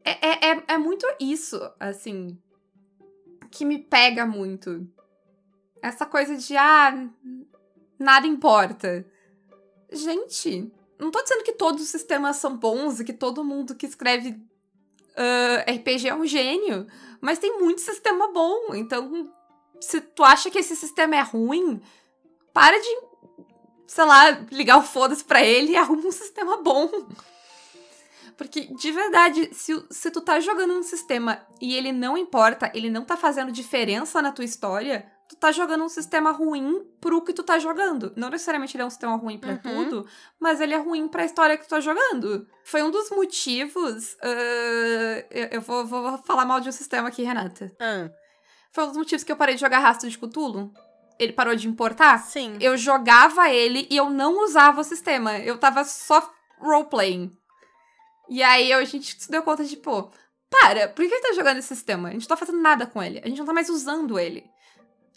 É, 0.03 0.27
é, 0.27 0.51
é, 0.51 0.63
é 0.67 0.77
muito 0.77 1.07
isso, 1.19 1.59
assim, 1.79 2.39
que 3.49 3.65
me 3.65 3.79
pega 3.79 4.23
muito. 4.25 4.87
Essa 5.81 6.05
coisa 6.05 6.35
de, 6.35 6.55
ah, 6.55 7.09
nada 7.97 8.27
importa. 8.27 9.03
Gente, 9.95 10.71
não 10.99 11.09
tô 11.09 11.21
dizendo 11.21 11.43
que 11.43 11.53
todos 11.53 11.81
os 11.81 11.89
sistemas 11.89 12.35
são 12.37 12.57
bons 12.57 12.99
e 12.99 13.05
que 13.05 13.13
todo 13.13 13.43
mundo 13.43 13.75
que 13.75 13.85
escreve 13.85 14.31
uh, 14.31 15.71
RPG 15.71 16.09
é 16.09 16.15
um 16.15 16.25
gênio, 16.25 16.85
mas 17.21 17.39
tem 17.39 17.57
muito 17.59 17.81
sistema 17.81 18.31
bom. 18.31 18.75
Então, 18.75 19.31
se 19.79 20.01
tu 20.01 20.23
acha 20.23 20.49
que 20.51 20.59
esse 20.59 20.75
sistema 20.75 21.15
é 21.15 21.21
ruim, 21.21 21.81
para 22.53 22.77
de, 22.77 22.97
sei 23.87 24.05
lá, 24.05 24.29
ligar 24.51 24.77
o 24.77 24.83
foda-se 24.83 25.23
pra 25.23 25.43
ele 25.43 25.71
e 25.71 25.77
arruma 25.77 26.07
um 26.07 26.11
sistema 26.11 26.57
bom. 26.57 26.89
Porque, 28.37 28.61
de 28.73 28.91
verdade, 28.91 29.49
se, 29.53 29.81
se 29.89 30.11
tu 30.11 30.19
tá 30.19 30.41
jogando 30.41 30.73
um 30.73 30.83
sistema 30.83 31.45
e 31.61 31.73
ele 31.73 31.93
não 31.93 32.17
importa, 32.17 32.69
ele 32.73 32.89
não 32.89 33.05
tá 33.05 33.15
fazendo 33.15 33.51
diferença 33.51 34.21
na 34.21 34.31
tua 34.31 34.43
história, 34.43 35.09
tu 35.27 35.35
tá 35.35 35.51
jogando 35.51 35.83
um 35.83 35.89
sistema 35.89 36.31
ruim 36.31 36.83
pro 37.01 37.23
que 37.23 37.33
tu 37.33 37.43
tá 37.43 37.57
jogando. 37.59 38.13
Não 38.15 38.29
necessariamente 38.29 38.75
ele 38.75 38.83
é 38.83 38.85
um 38.85 38.89
sistema 38.89 39.15
ruim 39.15 39.37
para 39.37 39.53
uhum. 39.53 39.57
tudo, 39.57 40.07
mas 40.39 40.61
ele 40.61 40.73
é 40.73 40.77
ruim 40.77 41.07
pra 41.07 41.25
história 41.25 41.57
que 41.57 41.65
tu 41.65 41.69
tá 41.69 41.79
jogando. 41.79 42.47
Foi 42.63 42.83
um 42.83 42.91
dos 42.91 43.09
motivos. 43.09 44.13
Uh, 44.13 45.25
eu, 45.31 45.47
eu 45.51 45.61
vou, 45.61 45.85
vou, 45.85 46.17
falar 46.19 46.45
mal 46.45 46.59
de 46.59 46.69
um 46.69 46.71
sistema 46.71 47.07
aqui, 47.07 47.23
Renata. 47.23 47.75
Uhum. 47.81 48.09
Foi 48.71 48.83
um 48.83 48.87
dos 48.87 48.97
motivos 48.97 49.23
que 49.23 49.31
eu 49.31 49.37
parei 49.37 49.55
de 49.55 49.61
jogar 49.61 49.79
Rastro 49.79 50.09
de 50.09 50.17
Cthulhu. 50.17 50.71
Ele 51.17 51.31
parou 51.31 51.55
de 51.55 51.67
importar? 51.67 52.19
Sim. 52.19 52.57
Eu 52.59 52.75
jogava 52.75 53.49
ele 53.49 53.87
e 53.89 53.95
eu 53.95 54.09
não 54.09 54.43
usava 54.43 54.81
o 54.81 54.83
sistema. 54.83 55.37
Eu 55.39 55.57
tava 55.57 55.83
só 55.85 56.29
roleplaying. 56.59 57.31
E 58.29 58.43
aí 58.43 58.73
a 58.73 58.83
gente 58.83 59.21
se 59.21 59.31
deu 59.31 59.43
conta 59.43 59.63
de, 59.63 59.77
pô, 59.77 60.11
para, 60.49 60.89
por 60.89 61.03
que 61.03 61.09
gente 61.09 61.21
tá 61.21 61.33
jogando 61.33 61.57
esse 61.57 61.69
sistema? 61.69 62.09
A 62.09 62.11
gente 62.11 62.21
não 62.21 62.27
tá 62.27 62.37
fazendo 62.37 62.61
nada 62.61 62.85
com 62.85 63.01
ele. 63.01 63.21
A 63.23 63.27
gente 63.27 63.37
não 63.37 63.45
tá 63.45 63.53
mais 63.53 63.69
usando 63.69 64.19
ele. 64.19 64.43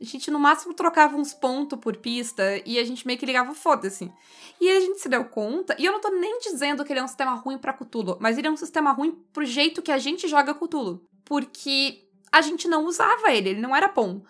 A 0.00 0.04
gente 0.04 0.30
no 0.30 0.38
máximo 0.38 0.74
trocava 0.74 1.16
uns 1.16 1.34
pontos 1.34 1.78
por 1.78 1.96
pista 1.96 2.42
e 2.64 2.78
a 2.78 2.84
gente 2.84 3.04
meio 3.06 3.18
que 3.18 3.26
ligava 3.26 3.52
foda-se. 3.52 4.12
E 4.60 4.70
a 4.70 4.80
gente 4.80 5.00
se 5.00 5.08
deu 5.08 5.24
conta, 5.24 5.74
e 5.78 5.84
eu 5.84 5.92
não 5.92 6.00
tô 6.00 6.08
nem 6.10 6.38
dizendo 6.38 6.84
que 6.84 6.92
ele 6.92 7.00
é 7.00 7.04
um 7.04 7.08
sistema 7.08 7.34
ruim 7.34 7.58
pra 7.58 7.72
Cthulhu, 7.72 8.16
mas 8.20 8.38
ele 8.38 8.46
é 8.46 8.50
um 8.50 8.56
sistema 8.56 8.92
ruim 8.92 9.12
pro 9.32 9.44
jeito 9.44 9.82
que 9.82 9.90
a 9.90 9.98
gente 9.98 10.28
joga 10.28 10.54
Cthulhu. 10.54 11.04
Porque 11.24 12.04
a 12.30 12.40
gente 12.40 12.68
não 12.68 12.86
usava 12.86 13.32
ele, 13.32 13.50
ele 13.50 13.60
não 13.60 13.74
era 13.74 13.88
bom. 13.88 14.22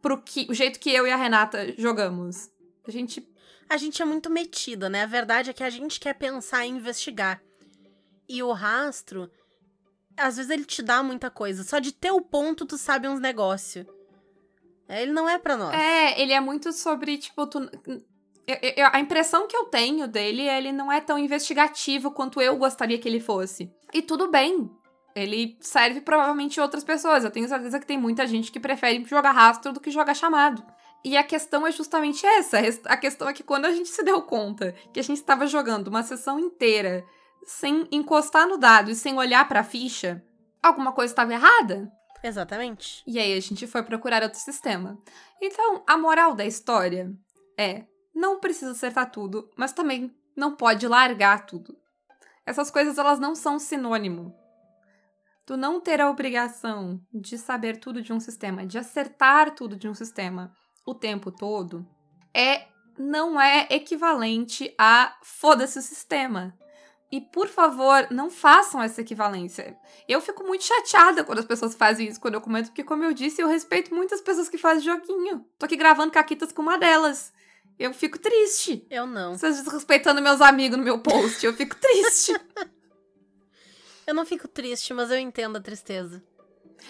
Pro 0.00 0.22
que, 0.22 0.46
o 0.48 0.54
jeito 0.54 0.80
que 0.80 0.90
eu 0.90 1.06
e 1.06 1.10
a 1.10 1.16
Renata 1.16 1.74
jogamos. 1.78 2.50
A 2.86 2.90
gente. 2.90 3.26
A 3.68 3.76
gente 3.76 4.00
é 4.00 4.04
muito 4.04 4.30
metida, 4.30 4.88
né? 4.88 5.02
A 5.02 5.06
verdade 5.06 5.50
é 5.50 5.52
que 5.52 5.64
a 5.64 5.70
gente 5.70 5.98
quer 5.98 6.14
pensar 6.14 6.64
e 6.64 6.70
investigar. 6.70 7.42
E 8.28 8.40
o 8.40 8.52
rastro, 8.52 9.28
às 10.16 10.36
vezes 10.36 10.50
ele 10.50 10.64
te 10.64 10.82
dá 10.82 11.02
muita 11.02 11.30
coisa. 11.30 11.64
Só 11.64 11.80
de 11.80 11.92
ter 11.92 12.12
o 12.12 12.20
ponto, 12.20 12.64
tu 12.64 12.78
sabe 12.78 13.08
uns 13.08 13.20
negócios. 13.20 13.84
Ele 14.88 15.12
não 15.12 15.28
é 15.28 15.38
pra 15.38 15.56
nós. 15.56 15.74
É, 15.74 16.20
ele 16.20 16.32
é 16.32 16.40
muito 16.40 16.72
sobre, 16.72 17.18
tipo, 17.18 17.46
tu. 17.46 17.58
eu- 18.46 18.58
eu- 18.76 18.88
a 18.92 19.00
impressão 19.00 19.46
que 19.48 19.56
eu 19.56 19.64
tenho 19.64 20.06
dele 20.06 20.42
é 20.46 20.56
ele 20.58 20.70
não 20.72 20.90
é 20.92 21.00
tão 21.00 21.18
investigativo 21.18 22.10
quanto 22.12 22.40
eu 22.40 22.56
gostaria 22.56 22.98
que 22.98 23.08
ele 23.08 23.20
fosse. 23.20 23.70
E 23.92 24.00
tudo 24.02 24.30
bem. 24.30 24.70
Ele 25.14 25.56
serve 25.60 26.00
provavelmente 26.02 26.60
outras 26.60 26.84
pessoas. 26.84 27.24
Eu 27.24 27.30
tenho 27.30 27.48
certeza 27.48 27.80
que 27.80 27.86
tem 27.86 27.98
muita 27.98 28.26
gente 28.26 28.52
que 28.52 28.60
prefere 28.60 29.02
jogar 29.06 29.32
rastro 29.32 29.72
do 29.72 29.80
que 29.80 29.90
jogar 29.90 30.14
chamado. 30.14 30.62
E 31.04 31.16
a 31.16 31.24
questão 31.24 31.66
é 31.66 31.72
justamente 31.72 32.24
essa. 32.26 32.58
A 32.84 32.96
questão 32.96 33.28
é 33.28 33.32
que 33.32 33.42
quando 33.42 33.64
a 33.64 33.72
gente 33.72 33.88
se 33.88 34.02
deu 34.02 34.20
conta 34.22 34.74
que 34.92 35.00
a 35.00 35.02
gente 35.02 35.16
estava 35.18 35.46
jogando 35.46 35.88
uma 35.88 36.02
sessão 36.02 36.38
inteira 36.38 37.04
sem 37.44 37.86
encostar 37.90 38.46
no 38.46 38.58
dado 38.58 38.90
e 38.90 38.94
sem 38.94 39.16
olhar 39.16 39.46
pra 39.48 39.64
ficha, 39.64 40.22
alguma 40.62 40.92
coisa 40.92 41.12
estava 41.12 41.32
errada. 41.32 41.90
Exatamente. 42.26 43.04
E 43.06 43.20
aí 43.20 43.32
a 43.34 43.40
gente 43.40 43.68
foi 43.68 43.84
procurar 43.84 44.22
outro 44.24 44.40
sistema. 44.40 44.98
Então, 45.40 45.84
a 45.86 45.96
moral 45.96 46.34
da 46.34 46.44
história 46.44 47.14
é: 47.56 47.84
não 48.12 48.40
precisa 48.40 48.72
acertar 48.72 49.12
tudo, 49.12 49.48
mas 49.56 49.72
também 49.72 50.12
não 50.34 50.56
pode 50.56 50.88
largar 50.88 51.46
tudo. 51.46 51.76
Essas 52.44 52.68
coisas 52.68 52.98
elas 52.98 53.20
não 53.20 53.36
são 53.36 53.60
sinônimo. 53.60 54.34
Tu 55.46 55.56
não 55.56 55.80
ter 55.80 56.00
a 56.00 56.10
obrigação 56.10 57.00
de 57.14 57.38
saber 57.38 57.78
tudo 57.78 58.02
de 58.02 58.12
um 58.12 58.18
sistema, 58.18 58.66
de 58.66 58.76
acertar 58.76 59.54
tudo 59.54 59.76
de 59.76 59.88
um 59.88 59.94
sistema 59.94 60.52
o 60.84 60.94
tempo 60.94 61.30
todo, 61.30 61.86
é 62.34 62.66
não 62.98 63.40
é 63.40 63.68
equivalente 63.70 64.74
a 64.76 65.16
foda-se 65.22 65.78
o 65.78 65.82
sistema. 65.82 66.58
E 67.10 67.20
por 67.20 67.46
favor, 67.48 68.08
não 68.10 68.30
façam 68.30 68.82
essa 68.82 69.00
equivalência. 69.00 69.78
Eu 70.08 70.20
fico 70.20 70.42
muito 70.42 70.64
chateada 70.64 71.22
quando 71.22 71.38
as 71.38 71.44
pessoas 71.44 71.74
fazem 71.74 72.08
isso, 72.08 72.20
quando 72.20 72.34
eu 72.34 72.40
comento, 72.40 72.68
porque, 72.70 72.82
como 72.82 73.04
eu 73.04 73.12
disse, 73.12 73.40
eu 73.40 73.46
respeito 73.46 73.94
muitas 73.94 74.20
pessoas 74.20 74.48
que 74.48 74.58
fazem 74.58 74.84
joguinho. 74.84 75.46
Tô 75.58 75.66
aqui 75.66 75.76
gravando 75.76 76.12
caquitas 76.12 76.50
com 76.50 76.62
uma 76.62 76.76
delas. 76.76 77.32
Eu 77.78 77.92
fico 77.92 78.18
triste. 78.18 78.86
Eu 78.90 79.06
não. 79.06 79.34
Vocês 79.34 79.62
desrespeitando 79.62 80.22
meus 80.22 80.40
amigos 80.40 80.78
no 80.78 80.84
meu 80.84 80.98
post. 80.98 81.44
Eu 81.44 81.52
fico 81.54 81.76
triste. 81.76 82.32
Eu 84.06 84.14
não 84.14 84.24
fico 84.24 84.46
triste, 84.46 84.94
mas 84.94 85.10
eu 85.10 85.18
entendo 85.18 85.56
a 85.56 85.60
tristeza. 85.60 86.22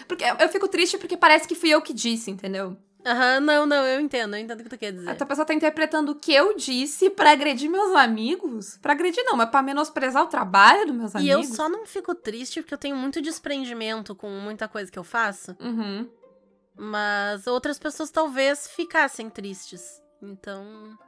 Porque 0.07 0.23
eu 0.23 0.49
fico 0.51 0.69
triste 0.69 0.99
porque 0.99 1.17
parece 1.17 1.49
que 1.49 1.55
fui 1.55 1.71
eu 1.71 1.81
que 1.81 1.95
disse, 1.95 2.31
entendeu? 2.31 2.77
Aham, 3.07 3.39
não, 3.41 3.65
não, 3.67 3.87
eu 3.87 4.01
entendo, 4.01 4.35
eu 4.35 4.41
entendo 4.41 4.61
o 4.61 4.63
que 4.65 4.69
tu 4.69 4.77
quer 4.79 4.89
A 4.89 4.91
dizer. 4.91 5.09
outra 5.11 5.25
pessoa 5.27 5.47
tá 5.47 5.55
interpretando 5.55 6.11
o 6.11 6.15
que 6.17 6.35
eu 6.35 6.57
disse 6.57 7.09
pra 7.09 7.31
agredir 7.31 7.71
meus 7.71 7.95
amigos. 7.95 8.77
Pra 8.83 8.95
agredir 8.95 9.23
não, 9.25 9.37
mas 9.37 9.49
pra 9.49 9.63
menosprezar 9.63 10.25
o 10.25 10.27
trabalho 10.27 10.87
dos 10.87 10.97
meus 10.97 11.15
E 11.15 11.29
eu 11.29 11.39
amigos. 11.39 11.55
só 11.57 11.69
não 11.69 11.87
fico 11.87 12.15
triste 12.17 12.61
porque 12.61 12.75
eu 12.75 12.79
tenho 12.79 12.97
muito 12.97 13.23
desprendimento 13.23 14.15
com 14.15 14.29
muita 14.29 14.67
coisa 14.67 14.91
que 14.91 14.99
eu 14.99 15.05
faço. 15.05 15.57
Uhum. 15.61 16.11
Mas 16.75 17.47
outras 17.47 17.79
pessoas 17.79 18.11
talvez 18.11 18.69
ficassem 18.69 19.31
tristes. 19.31 20.03
Então. 20.23 20.99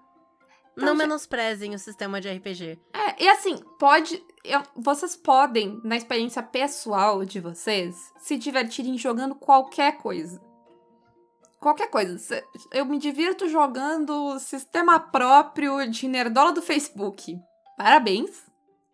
Não 0.76 0.88
gente- 0.88 0.98
menosprezem 0.98 1.74
o 1.74 1.78
sistema 1.78 2.20
de 2.20 2.28
RPG. 2.28 2.78
É, 2.94 3.24
e 3.24 3.28
assim, 3.28 3.56
pode. 3.78 4.22
eu- 4.44 4.62
vocês 4.76 5.16
podem, 5.16 5.80
na 5.82 5.96
experiência 5.96 6.40
pessoal 6.42 7.24
de 7.24 7.40
vocês, 7.40 7.96
se 8.18 8.36
divertirem 8.38 8.96
jogando 8.96 9.34
qualquer 9.34 9.98
coisa. 9.98 10.40
Qualquer 11.60 11.90
coisa. 11.90 12.42
Eu 12.72 12.84
me 12.84 12.98
divirto 12.98 13.48
jogando 13.48 14.38
sistema 14.38 15.00
próprio 15.00 15.90
de 15.90 16.06
nerdola 16.06 16.52
do 16.52 16.62
Facebook. 16.62 17.36
Parabéns. 17.76 18.42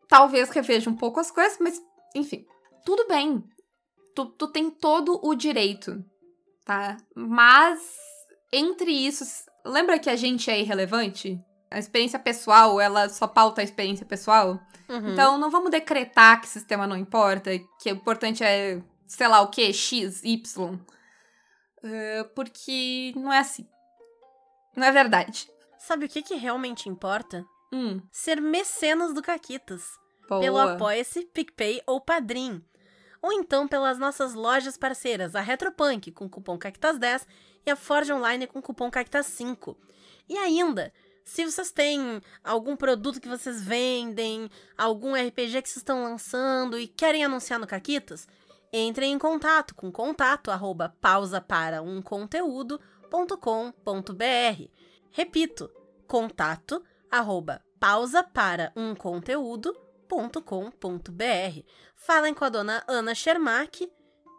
Talvez 0.09 0.49
reveja 0.51 0.89
um 0.89 0.97
pouco 0.97 1.21
as 1.21 1.31
coisas, 1.31 1.59
mas, 1.61 1.81
enfim. 2.15 2.47
Tudo 2.85 3.07
bem. 3.07 3.45
Tu, 4.15 4.27
tu 4.27 4.49
tem 4.49 4.71
todo 4.71 5.19
o 5.23 5.35
direito, 5.35 6.03
tá? 6.65 6.97
Mas, 7.15 7.81
entre 8.53 8.93
isso. 8.93 9.25
Lembra 9.65 9.99
que 9.99 10.09
a 10.09 10.17
gente 10.17 10.51
é 10.51 10.61
irrelevante? 10.61 11.41
A 11.71 11.79
experiência 11.79 12.19
pessoal, 12.19 12.81
ela 12.81 13.09
só 13.09 13.27
pauta 13.27 13.61
a 13.61 13.65
experiência 13.65 14.07
pessoal. 14.07 14.61
Uhum. 14.89 15.13
Então, 15.13 15.37
não 15.39 15.51
vamos 15.51 15.71
decretar 15.71 16.41
que 16.41 16.49
sistema 16.49 16.87
não 16.87 16.97
importa, 16.97 17.51
que 17.81 17.91
o 17.91 17.97
importante 17.97 18.45
é, 18.45 18.81
sei 19.07 19.27
lá 19.27 19.41
o 19.41 19.49
que, 19.49 19.73
X, 19.73 20.23
Y. 20.23 20.79
É, 21.85 22.25
porque 22.35 23.13
não 23.15 23.33
é 23.33 23.39
assim. 23.39 23.69
Não 24.75 24.87
é 24.87 24.91
verdade. 24.91 25.49
Sabe 25.79 26.07
o 26.07 26.09
que, 26.09 26.23
que 26.23 26.35
realmente 26.35 26.89
importa? 26.89 27.45
Hum, 27.73 28.01
Ser 28.11 28.41
mecenas 28.41 29.13
do 29.13 29.21
Caquitas. 29.23 29.85
boa. 30.29 30.41
Pelo 30.41 30.59
Apoia-se, 30.59 31.27
PicPay 31.27 31.83
ou 31.87 32.01
Padrim. 32.01 32.65
Ou 33.21 33.33
então 33.33 33.69
pelas 33.69 33.99
nossas 33.99 34.35
lojas 34.35 34.77
parceiras, 34.77 35.35
a 35.35 35.41
Retropunk 35.41 36.11
com 36.13 36.29
cupom 36.29 36.59
CACTAS10 36.59 37.27
e 37.67 37.71
a 37.71 37.77
Forge 37.77 38.13
Online 38.13 38.47
com 38.47 38.61
cupom 38.63 38.91
CACTAS5. 38.91 39.77
E 40.29 40.37
ainda, 40.39 40.93
se 41.25 41.45
vocês 41.45 41.71
têm 41.71 42.21
algum 42.43 42.77
produto 42.77 43.21
que 43.21 43.29
vocês 43.29 43.63
vendem, 43.63 44.51
algum 44.77 45.15
RPG 45.15 45.63
que 45.63 45.69
vocês 45.69 45.77
estão 45.79 46.03
lançando 46.05 46.79
e 46.79 46.87
querem 46.87 47.25
anunciar 47.25 47.59
no 47.59 47.67
Caquitas, 47.67 48.29
entrem 48.81 49.13
em 49.13 49.19
contato 49.19 49.75
com 49.75 49.93
contato 49.93 50.51
arroba 50.51 50.95
pausa 51.01 51.41
para 51.41 51.81
um 51.81 52.03
conteúdo.com.br. 52.03 54.69
Repito, 55.11 55.71
contato 56.09 56.83
arroba 57.11 57.63
pausa 57.79 58.25
para 58.25 58.73
um 58.75 58.95
conteúdo.com.br. 58.95 61.61
Falem 61.95 62.35
com 62.35 62.45
a 62.45 62.49
dona 62.49 62.83
Ana 62.89 63.15
Schermack 63.15 63.91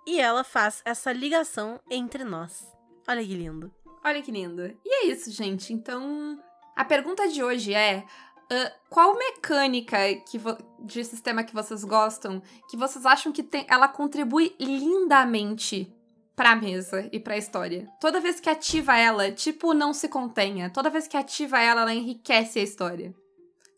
e 0.05 0.19
ela 0.19 0.43
faz 0.43 0.81
essa 0.83 1.13
ligação 1.13 1.79
entre 1.89 2.23
nós. 2.23 2.67
Olha 3.07 3.23
que 3.23 3.35
lindo. 3.35 3.73
Olha 4.03 4.21
que 4.21 4.31
lindo. 4.31 4.77
E 4.83 5.05
é 5.05 5.07
isso, 5.07 5.31
gente. 5.31 5.73
Então, 5.73 6.39
a 6.75 6.83
pergunta 6.83 7.27
de 7.27 7.41
hoje 7.41 7.73
é: 7.73 8.05
ah, 8.51 8.71
qual 8.89 9.17
mecânica 9.17 9.97
que 10.29 10.39
de 10.83 11.03
sistema 11.03 11.43
que 11.43 11.53
vocês 11.53 11.83
gostam 11.83 12.41
que 12.69 12.77
vocês 12.77 13.05
acham 13.05 13.31
que 13.31 13.41
tem, 13.43 13.65
ela 13.69 13.87
contribui 13.87 14.55
lindamente 14.59 15.91
pra 16.35 16.55
mesa 16.55 17.09
e 17.11 17.19
pra 17.19 17.37
história? 17.37 17.87
Toda 17.99 18.19
vez 18.21 18.39
que 18.39 18.49
ativa 18.49 18.95
ela, 18.97 19.31
tipo, 19.31 19.73
não 19.73 19.93
se 19.93 20.07
contenha. 20.09 20.69
Toda 20.69 20.89
vez 20.89 21.07
que 21.07 21.17
ativa 21.17 21.59
ela, 21.59 21.81
ela 21.81 21.93
enriquece 21.93 22.59
a 22.59 22.63
história. 22.63 23.13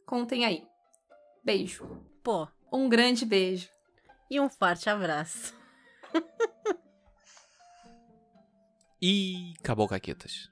Contem 0.06 0.46
aí. 0.46 0.66
Beijo. 1.44 1.86
Pô, 2.24 2.48
Um 2.72 2.90
grande 2.90 3.26
beijo. 3.26 3.70
e 4.30 4.40
um 4.40 4.50
forte 4.50 4.90
abraço. 4.90 5.54
E 9.00 9.54
acabou, 9.60 9.88
Caquetas. 9.88 10.50